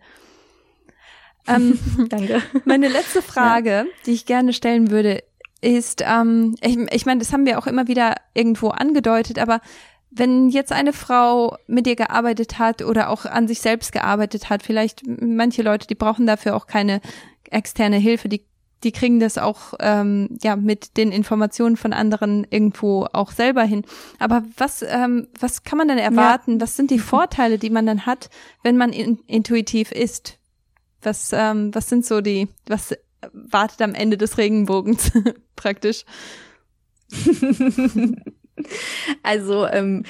[1.47, 1.79] Ähm,
[2.09, 2.43] Danke.
[2.65, 3.85] Meine letzte Frage, ja.
[4.07, 5.23] die ich gerne stellen würde,
[5.61, 9.61] ist, ähm, ich, ich meine, das haben wir auch immer wieder irgendwo angedeutet, aber
[10.15, 14.63] wenn jetzt eine Frau mit dir gearbeitet hat oder auch an sich selbst gearbeitet hat,
[14.63, 17.01] vielleicht manche Leute, die brauchen dafür auch keine
[17.51, 18.45] externe Hilfe, die
[18.85, 23.85] die kriegen das auch ähm, ja mit den Informationen von anderen irgendwo auch selber hin.
[24.19, 26.55] Aber was ähm, was kann man denn erwarten?
[26.55, 26.63] Ja.
[26.63, 28.29] Was sind die Vorteile, die man dann hat,
[28.63, 30.39] wenn man in, intuitiv ist?
[31.01, 32.95] Was ähm, was sind so die was
[33.33, 35.13] wartet am Ende des Regenbogens
[35.57, 36.05] praktisch?
[39.23, 40.05] Also ähm,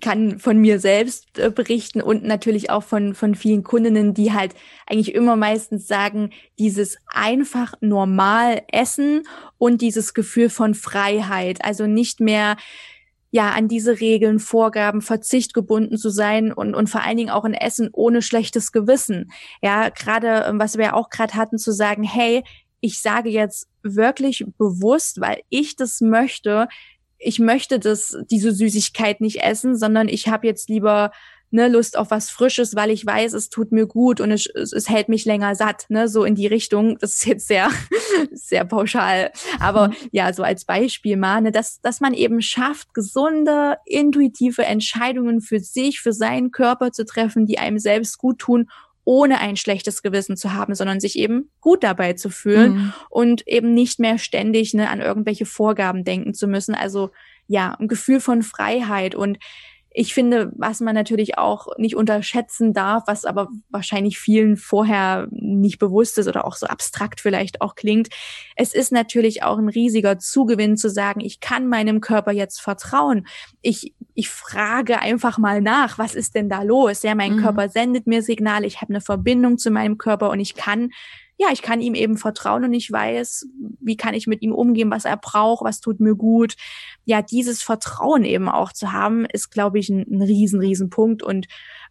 [0.00, 4.54] kann von mir selbst äh, berichten und natürlich auch von, von vielen Kundinnen, die halt
[4.86, 9.24] eigentlich immer meistens sagen, dieses einfach normal essen
[9.58, 12.56] und dieses Gefühl von Freiheit, also nicht mehr
[13.32, 17.44] ja an diese Regeln, Vorgaben, Verzicht gebunden zu sein und, und vor allen Dingen auch
[17.44, 19.32] ein Essen ohne schlechtes Gewissen.
[19.62, 22.44] Ja, gerade ähm, was wir ja auch gerade hatten, zu sagen, hey,
[22.80, 26.68] ich sage jetzt wirklich bewusst, weil ich das möchte,
[27.22, 31.12] ich möchte das, diese Süßigkeit nicht essen, sondern ich habe jetzt lieber
[31.52, 34.72] ne, Lust auf was Frisches, weil ich weiß, es tut mir gut und es, es,
[34.72, 36.98] es hält mich länger satt, ne, so in die Richtung.
[36.98, 37.70] Das ist jetzt sehr,
[38.32, 39.30] sehr pauschal.
[39.60, 39.94] Aber mhm.
[40.10, 45.60] ja, so als Beispiel mal, ne, dass, dass man eben schafft, gesunde, intuitive Entscheidungen für
[45.60, 48.68] sich, für seinen Körper zu treffen, die einem selbst gut tun
[49.04, 52.92] ohne ein schlechtes Gewissen zu haben, sondern sich eben gut dabei zu fühlen mhm.
[53.10, 56.74] und eben nicht mehr ständig ne, an irgendwelche Vorgaben denken zu müssen.
[56.74, 57.10] Also
[57.48, 59.38] ja, ein Gefühl von Freiheit und
[59.94, 65.78] ich finde, was man natürlich auch nicht unterschätzen darf, was aber wahrscheinlich vielen vorher nicht
[65.78, 68.08] bewusst ist oder auch so abstrakt vielleicht auch klingt,
[68.56, 73.26] es ist natürlich auch ein riesiger Zugewinn zu sagen, ich kann meinem Körper jetzt vertrauen.
[73.60, 77.02] Ich, ich frage einfach mal nach, was ist denn da los?
[77.02, 77.42] Ja, mein mhm.
[77.42, 80.90] Körper sendet mir Signale, ich habe eine Verbindung zu meinem Körper und ich kann
[81.42, 83.48] ja, ich kann ihm eben vertrauen und ich weiß,
[83.80, 86.54] wie kann ich mit ihm umgehen, was er braucht, was tut mir gut.
[87.04, 91.22] Ja, dieses Vertrauen eben auch zu haben, ist, glaube ich, ein, ein riesen, riesen Punkt
[91.22, 91.48] und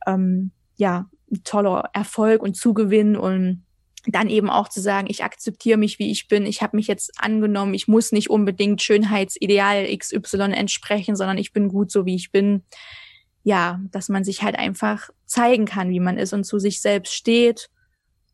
[0.07, 3.65] ähm, ja, ein toller Erfolg und Zugewinn und
[4.07, 7.11] dann eben auch zu sagen, ich akzeptiere mich, wie ich bin, ich habe mich jetzt
[7.17, 12.31] angenommen, ich muss nicht unbedingt Schönheitsideal XY entsprechen, sondern ich bin gut so, wie ich
[12.31, 12.63] bin.
[13.43, 17.13] Ja, dass man sich halt einfach zeigen kann, wie man ist und zu sich selbst
[17.13, 17.69] steht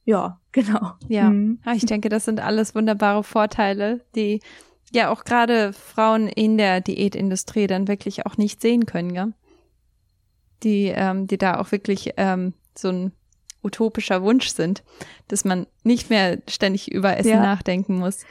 [0.08, 0.94] ja, genau.
[1.08, 1.60] Ja, mhm.
[1.76, 4.40] ich denke, das sind alles wunderbare Vorteile, die
[4.92, 9.30] ja auch gerade Frauen in der Diätindustrie dann wirklich auch nicht sehen können, ja.
[10.64, 13.12] Die, ähm, die da auch wirklich ähm, so ein
[13.64, 14.82] utopischer Wunsch sind,
[15.28, 17.42] dass man nicht mehr ständig über Essen ja.
[17.42, 18.26] nachdenken muss.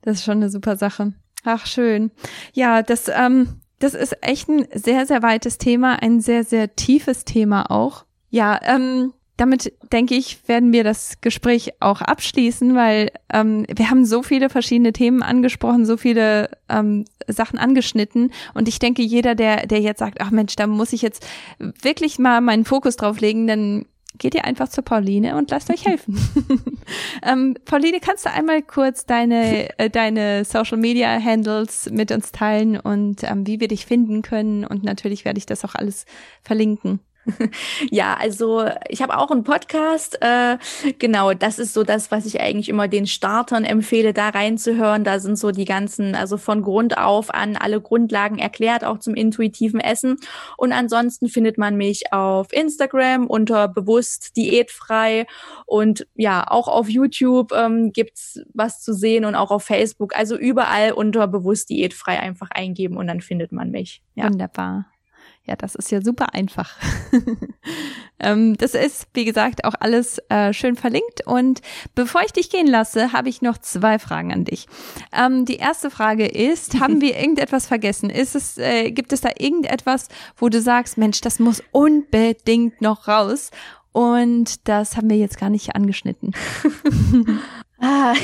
[0.00, 1.12] Das ist schon eine super Sache.
[1.44, 2.12] Ach, schön.
[2.54, 7.24] Ja, das, ähm, das ist echt ein sehr, sehr weites Thema, ein sehr, sehr tiefes
[7.24, 8.06] Thema auch.
[8.30, 14.04] Ja, ähm, damit denke ich, werden wir das Gespräch auch abschließen, weil ähm, wir haben
[14.04, 18.30] so viele verschiedene Themen angesprochen, so viele ähm, Sachen angeschnitten.
[18.54, 21.26] Und ich denke, jeder, der, der jetzt sagt, ach Mensch, da muss ich jetzt
[21.58, 23.86] wirklich mal meinen Fokus drauf legen, dann
[24.18, 26.18] geht ihr einfach zu Pauline und lasst euch helfen.
[27.22, 32.78] ähm, Pauline, kannst du einmal kurz deine, äh, deine Social Media Handles mit uns teilen
[32.78, 34.66] und ähm, wie wir dich finden können?
[34.66, 36.04] Und natürlich werde ich das auch alles
[36.42, 37.00] verlinken.
[37.90, 40.18] Ja, also ich habe auch einen Podcast.
[40.20, 40.58] Äh,
[40.98, 45.04] genau, das ist so das, was ich eigentlich immer den Startern empfehle, da reinzuhören.
[45.04, 49.14] Da sind so die ganzen, also von Grund auf an alle Grundlagen erklärt, auch zum
[49.14, 50.16] intuitiven Essen.
[50.56, 55.26] Und ansonsten findet man mich auf Instagram unter bewusst diätfrei
[55.66, 60.16] und ja, auch auf YouTube ähm, gibt's was zu sehen und auch auf Facebook.
[60.16, 64.02] Also überall unter bewusst diätfrei einfach eingeben und dann findet man mich.
[64.14, 64.28] Ja.
[64.28, 64.91] Wunderbar.
[65.44, 66.76] Ja, das ist ja super einfach.
[68.20, 71.26] ähm, das ist, wie gesagt, auch alles äh, schön verlinkt.
[71.26, 71.60] Und
[71.96, 74.66] bevor ich dich gehen lasse, habe ich noch zwei Fragen an dich.
[75.12, 78.08] Ähm, die erste Frage ist, haben wir irgendetwas vergessen?
[78.08, 83.08] Ist es, äh, gibt es da irgendetwas, wo du sagst, Mensch, das muss unbedingt noch
[83.08, 83.50] raus?
[83.90, 86.34] Und das haben wir jetzt gar nicht angeschnitten.
[87.84, 88.14] Ah,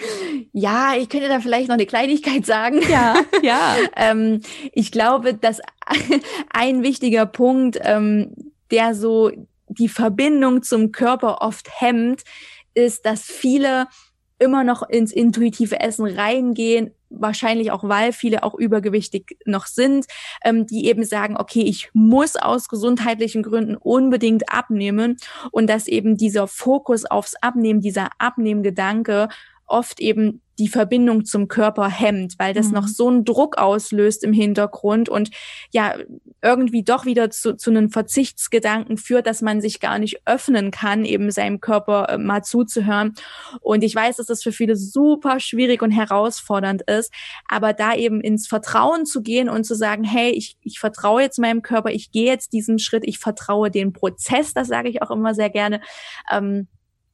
[0.52, 2.80] ja, ich könnte da vielleicht noch eine Kleinigkeit sagen.
[2.88, 3.76] Ja, ja.
[3.96, 4.42] ähm,
[4.72, 5.60] ich glaube, dass
[6.50, 8.32] ein wichtiger Punkt, ähm,
[8.70, 9.32] der so
[9.68, 12.22] die Verbindung zum Körper oft hemmt,
[12.74, 13.88] ist, dass viele
[14.38, 20.06] immer noch ins intuitive Essen reingehen, wahrscheinlich auch, weil viele auch übergewichtig noch sind,
[20.44, 25.16] ähm, die eben sagen, okay, ich muss aus gesundheitlichen Gründen unbedingt abnehmen
[25.50, 29.28] und dass eben dieser Fokus aufs Abnehmen, dieser Abnehmgedanke
[29.66, 32.74] oft eben die Verbindung zum Körper hemmt, weil das mhm.
[32.74, 35.30] noch so einen Druck auslöst im Hintergrund und
[35.72, 35.94] ja,
[36.42, 41.04] irgendwie doch wieder zu, zu einem Verzichtsgedanken führt, dass man sich gar nicht öffnen kann,
[41.04, 43.14] eben seinem Körper äh, mal zuzuhören.
[43.60, 47.12] Und ich weiß, dass das für viele super schwierig und herausfordernd ist,
[47.48, 51.38] aber da eben ins Vertrauen zu gehen und zu sagen, hey, ich, ich vertraue jetzt
[51.38, 55.10] meinem Körper, ich gehe jetzt diesen Schritt, ich vertraue den Prozess, das sage ich auch
[55.10, 55.80] immer sehr gerne.
[56.30, 56.68] Ähm,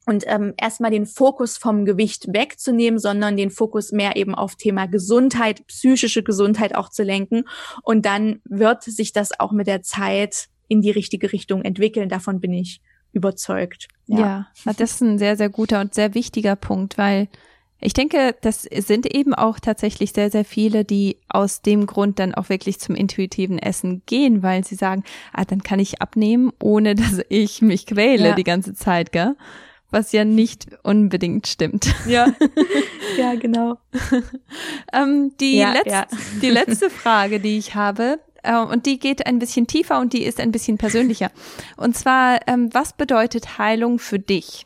[0.05, 4.85] und ähm, erstmal den Fokus vom Gewicht wegzunehmen, sondern den Fokus mehr eben auf Thema
[4.85, 7.43] Gesundheit, psychische Gesundheit auch zu lenken.
[7.81, 12.09] Und dann wird sich das auch mit der Zeit in die richtige Richtung entwickeln.
[12.09, 12.81] Davon bin ich
[13.13, 13.87] überzeugt.
[14.07, 17.27] Ja, ja das ist ein sehr, sehr guter und sehr wichtiger Punkt, weil
[17.81, 22.33] ich denke, das sind eben auch tatsächlich sehr, sehr viele, die aus dem Grund dann
[22.33, 25.03] auch wirklich zum intuitiven Essen gehen, weil sie sagen,
[25.33, 28.35] ah, dann kann ich abnehmen, ohne dass ich mich quäle ja.
[28.35, 29.35] die ganze Zeit, gell?
[29.91, 31.93] Was ja nicht unbedingt stimmt.
[32.07, 32.27] Ja,
[33.17, 33.77] ja genau.
[34.93, 36.07] ähm, die, ja, letzt, ja.
[36.41, 40.23] die letzte Frage, die ich habe, äh, und die geht ein bisschen tiefer und die
[40.23, 41.31] ist ein bisschen persönlicher.
[41.77, 44.65] Und zwar, ähm, was bedeutet Heilung für dich?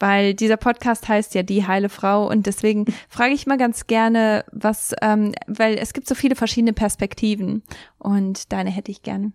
[0.00, 4.44] Weil dieser Podcast heißt ja die heile Frau und deswegen frage ich mal ganz gerne,
[4.50, 7.62] was, ähm, weil es gibt so viele verschiedene Perspektiven
[7.98, 9.32] und deine hätte ich gerne.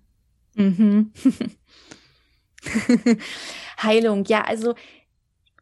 [0.55, 1.11] Mhm.
[3.81, 4.75] Heilung, ja, also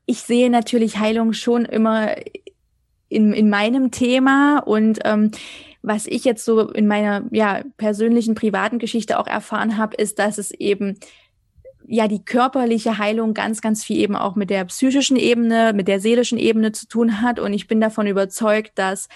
[0.05, 2.15] ich sehe natürlich Heilung schon immer
[3.09, 5.31] in, in meinem Thema und ähm,
[5.81, 10.37] was ich jetzt so in meiner ja persönlichen privaten Geschichte auch erfahren habe, ist, dass
[10.37, 10.99] es eben
[11.87, 15.99] ja die körperliche Heilung ganz, ganz viel eben auch mit der psychischen Ebene, mit der
[15.99, 17.39] seelischen Ebene zu tun hat.
[17.39, 19.07] Und ich bin davon überzeugt, dass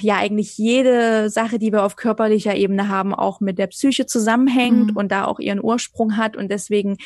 [0.00, 4.92] ja eigentlich jede Sache, die wir auf körperlicher Ebene haben, auch mit der Psyche zusammenhängt
[4.92, 4.96] mhm.
[4.96, 6.36] und da auch ihren Ursprung hat.
[6.36, 6.96] Und deswegen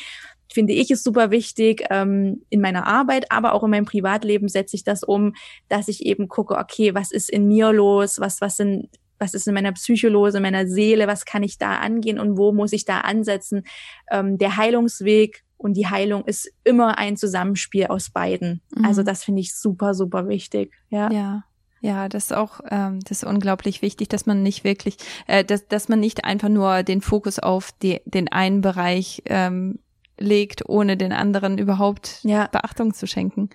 [0.51, 4.75] finde ich es super wichtig ähm, in meiner Arbeit, aber auch in meinem Privatleben setze
[4.75, 5.33] ich das um,
[5.67, 8.89] dass ich eben gucke, okay, was ist in mir los, was was sind
[9.19, 12.37] was ist in meiner Psyche los, in meiner Seele, was kann ich da angehen und
[12.37, 13.63] wo muss ich da ansetzen.
[14.11, 18.61] Ähm, der Heilungsweg und die Heilung ist immer ein Zusammenspiel aus beiden.
[18.75, 18.85] Mhm.
[18.85, 20.73] Also das finde ich super, super wichtig.
[20.89, 21.09] Ja.
[21.09, 21.43] Ja.
[21.83, 24.95] Ja, das ist auch, ähm, das ist unglaublich wichtig, dass man nicht wirklich,
[25.27, 29.79] äh, dass, dass man nicht einfach nur den Fokus auf die, den einen Bereich ähm,
[30.17, 32.47] legt, ohne den anderen überhaupt ja.
[32.47, 33.49] Beachtung zu schenken.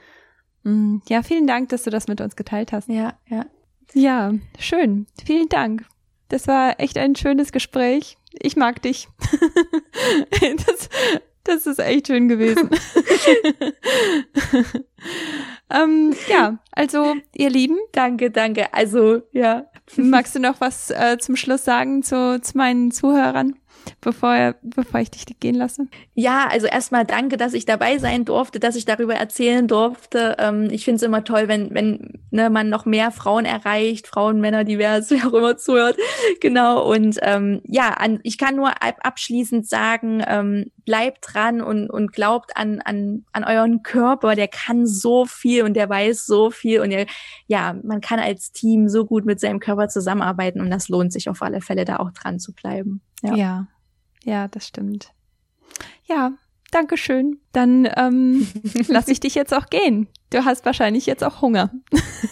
[0.63, 2.91] Mm, ja, vielen Dank, dass du das mit uns geteilt hast.
[2.91, 3.47] Ja, ja.
[3.95, 5.07] Ja, schön.
[5.25, 5.87] Vielen Dank.
[6.29, 8.19] Das war echt ein schönes Gespräch.
[8.33, 9.09] Ich mag dich.
[10.67, 10.91] das,
[11.49, 12.71] das ist echt schön gewesen.
[15.71, 17.79] ähm, ja, also ihr Lieben.
[17.93, 18.73] Danke, danke.
[18.73, 19.67] Also, ja.
[19.97, 23.55] Magst du noch was äh, zum Schluss sagen zu, zu meinen Zuhörern?
[24.01, 25.87] Bevor, bevor ich dich gehen lasse?
[26.15, 30.37] Ja, also erstmal danke, dass ich dabei sein durfte, dass ich darüber erzählen durfte.
[30.39, 34.41] Ähm, ich finde es immer toll, wenn, wenn ne, man noch mehr Frauen erreicht, Frauen,
[34.41, 35.97] Männer, divers, wer auch immer zuhört.
[36.41, 36.91] Genau.
[36.91, 42.57] Und ähm, ja, an, ich kann nur abschließend sagen, ähm, bleibt dran und, und glaubt
[42.57, 44.35] an, an, an euren Körper.
[44.35, 46.81] Der kann so viel und der weiß so viel.
[46.81, 47.07] Und ihr,
[47.47, 51.29] ja, man kann als Team so gut mit seinem Körper zusammenarbeiten und das lohnt sich
[51.29, 53.03] auf alle Fälle, da auch dran zu bleiben.
[53.23, 53.67] Ja, ja,
[54.25, 55.13] ja das stimmt.
[56.05, 56.33] Ja,
[56.71, 57.41] danke schön.
[57.53, 58.47] Dann ähm,
[58.89, 60.09] lasse ich dich jetzt auch gehen.
[60.31, 61.71] Du hast wahrscheinlich jetzt auch Hunger.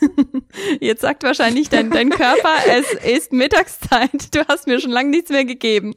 [0.81, 4.35] jetzt sagt wahrscheinlich dein, dein Körper, es ist Mittagszeit.
[4.35, 5.95] Du hast mir schon lange nichts mehr gegeben.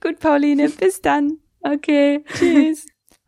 [0.00, 1.38] Gut, Pauline, bis dann.
[1.60, 2.86] Okay, tschüss.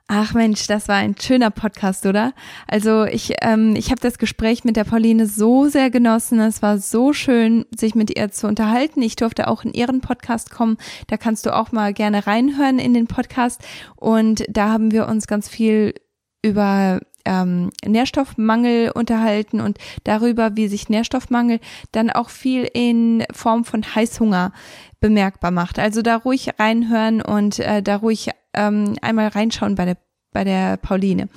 [0.09, 2.33] Ach Mensch, das war ein schöner Podcast, oder?
[2.69, 6.39] Also ich, ähm, ich habe das Gespräch mit der Pauline so sehr genossen.
[6.39, 9.03] Es war so schön, sich mit ihr zu unterhalten.
[9.03, 10.77] Ich durfte auch in ihren Podcast kommen.
[11.09, 13.63] Da kannst du auch mal gerne reinhören in den Podcast.
[13.97, 15.95] Und da haben wir uns ganz viel
[16.41, 21.59] über ähm, Nährstoffmangel unterhalten und darüber, wie sich Nährstoffmangel
[21.91, 24.53] dann auch viel in Form von Heißhunger
[25.01, 25.81] bemerkbar macht.
[25.81, 29.97] Also da ruhig reinhören und äh, da ruhig ähm, einmal reinschauen bei der
[30.37, 31.31] bei der Pauline.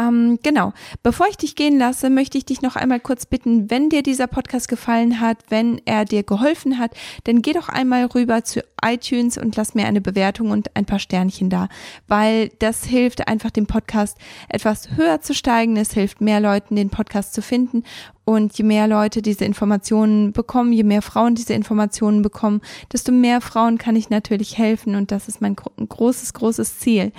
[0.00, 0.72] Ähm, genau.
[1.02, 4.28] Bevor ich dich gehen lasse, möchte ich dich noch einmal kurz bitten, wenn dir dieser
[4.28, 6.92] Podcast gefallen hat, wenn er dir geholfen hat,
[7.24, 11.00] dann geh doch einmal rüber zu iTunes und lass mir eine Bewertung und ein paar
[11.00, 11.68] Sternchen da,
[12.08, 14.16] weil das hilft einfach dem Podcast
[14.48, 15.76] etwas höher zu steigen.
[15.76, 17.84] Es hilft mehr Leuten, den Podcast zu finden
[18.24, 22.60] und je mehr Leute diese Informationen bekommen, je mehr Frauen diese Informationen bekommen,
[22.92, 24.94] desto mehr Frauen kann ich natürlich helfen.
[24.94, 27.12] Und das ist mein großes, großes Ziel.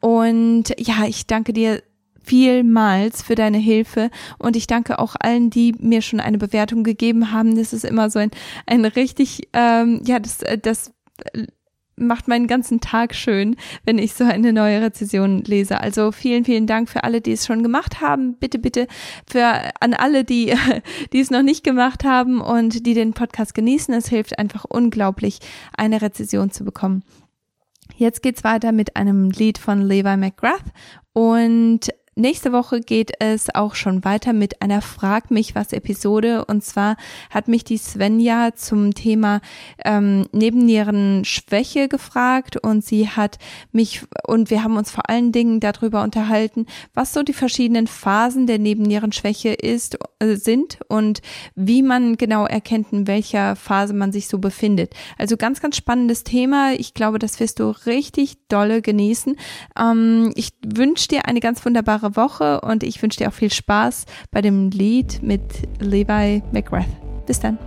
[0.00, 1.82] Und ja, ich danke dir
[2.26, 7.30] vielmals für deine Hilfe und ich danke auch allen, die mir schon eine Bewertung gegeben
[7.30, 7.56] haben.
[7.56, 8.30] Das ist immer so ein,
[8.66, 10.92] ein richtig, ähm, ja, das, das
[11.96, 15.80] macht meinen ganzen Tag schön, wenn ich so eine neue Rezession lese.
[15.80, 18.34] Also vielen, vielen Dank für alle, die es schon gemacht haben.
[18.38, 18.86] Bitte, bitte
[19.26, 20.54] für an alle, die,
[21.12, 23.94] die es noch nicht gemacht haben und die den Podcast genießen.
[23.94, 25.38] Es hilft einfach unglaublich,
[25.76, 27.02] eine Rezession zu bekommen.
[27.96, 30.64] Jetzt geht's weiter mit einem Lied von Levi McGrath
[31.12, 31.88] und
[32.18, 36.46] Nächste Woche geht es auch schon weiter mit einer Frag mich was Episode.
[36.46, 36.96] Und zwar
[37.28, 39.42] hat mich die Svenja zum Thema
[39.84, 43.36] ähm, Nebennierenschwäche gefragt und sie hat
[43.70, 46.64] mich und wir haben uns vor allen Dingen darüber unterhalten,
[46.94, 51.20] was so die verschiedenen Phasen der Nebennierenschwäche ist, äh, sind und
[51.54, 54.94] wie man genau erkennt, in welcher Phase man sich so befindet.
[55.18, 56.72] Also ganz, ganz spannendes Thema.
[56.72, 59.36] Ich glaube, das wirst du richtig dolle genießen.
[59.78, 63.52] Ähm, ich wünsche dir eine ganz wunderbare wunderbare Woche und ich wünsche dir auch viel
[63.52, 65.42] Spaß bei dem Lied mit
[65.80, 66.86] Levi McGrath.
[67.26, 67.58] Bis dann.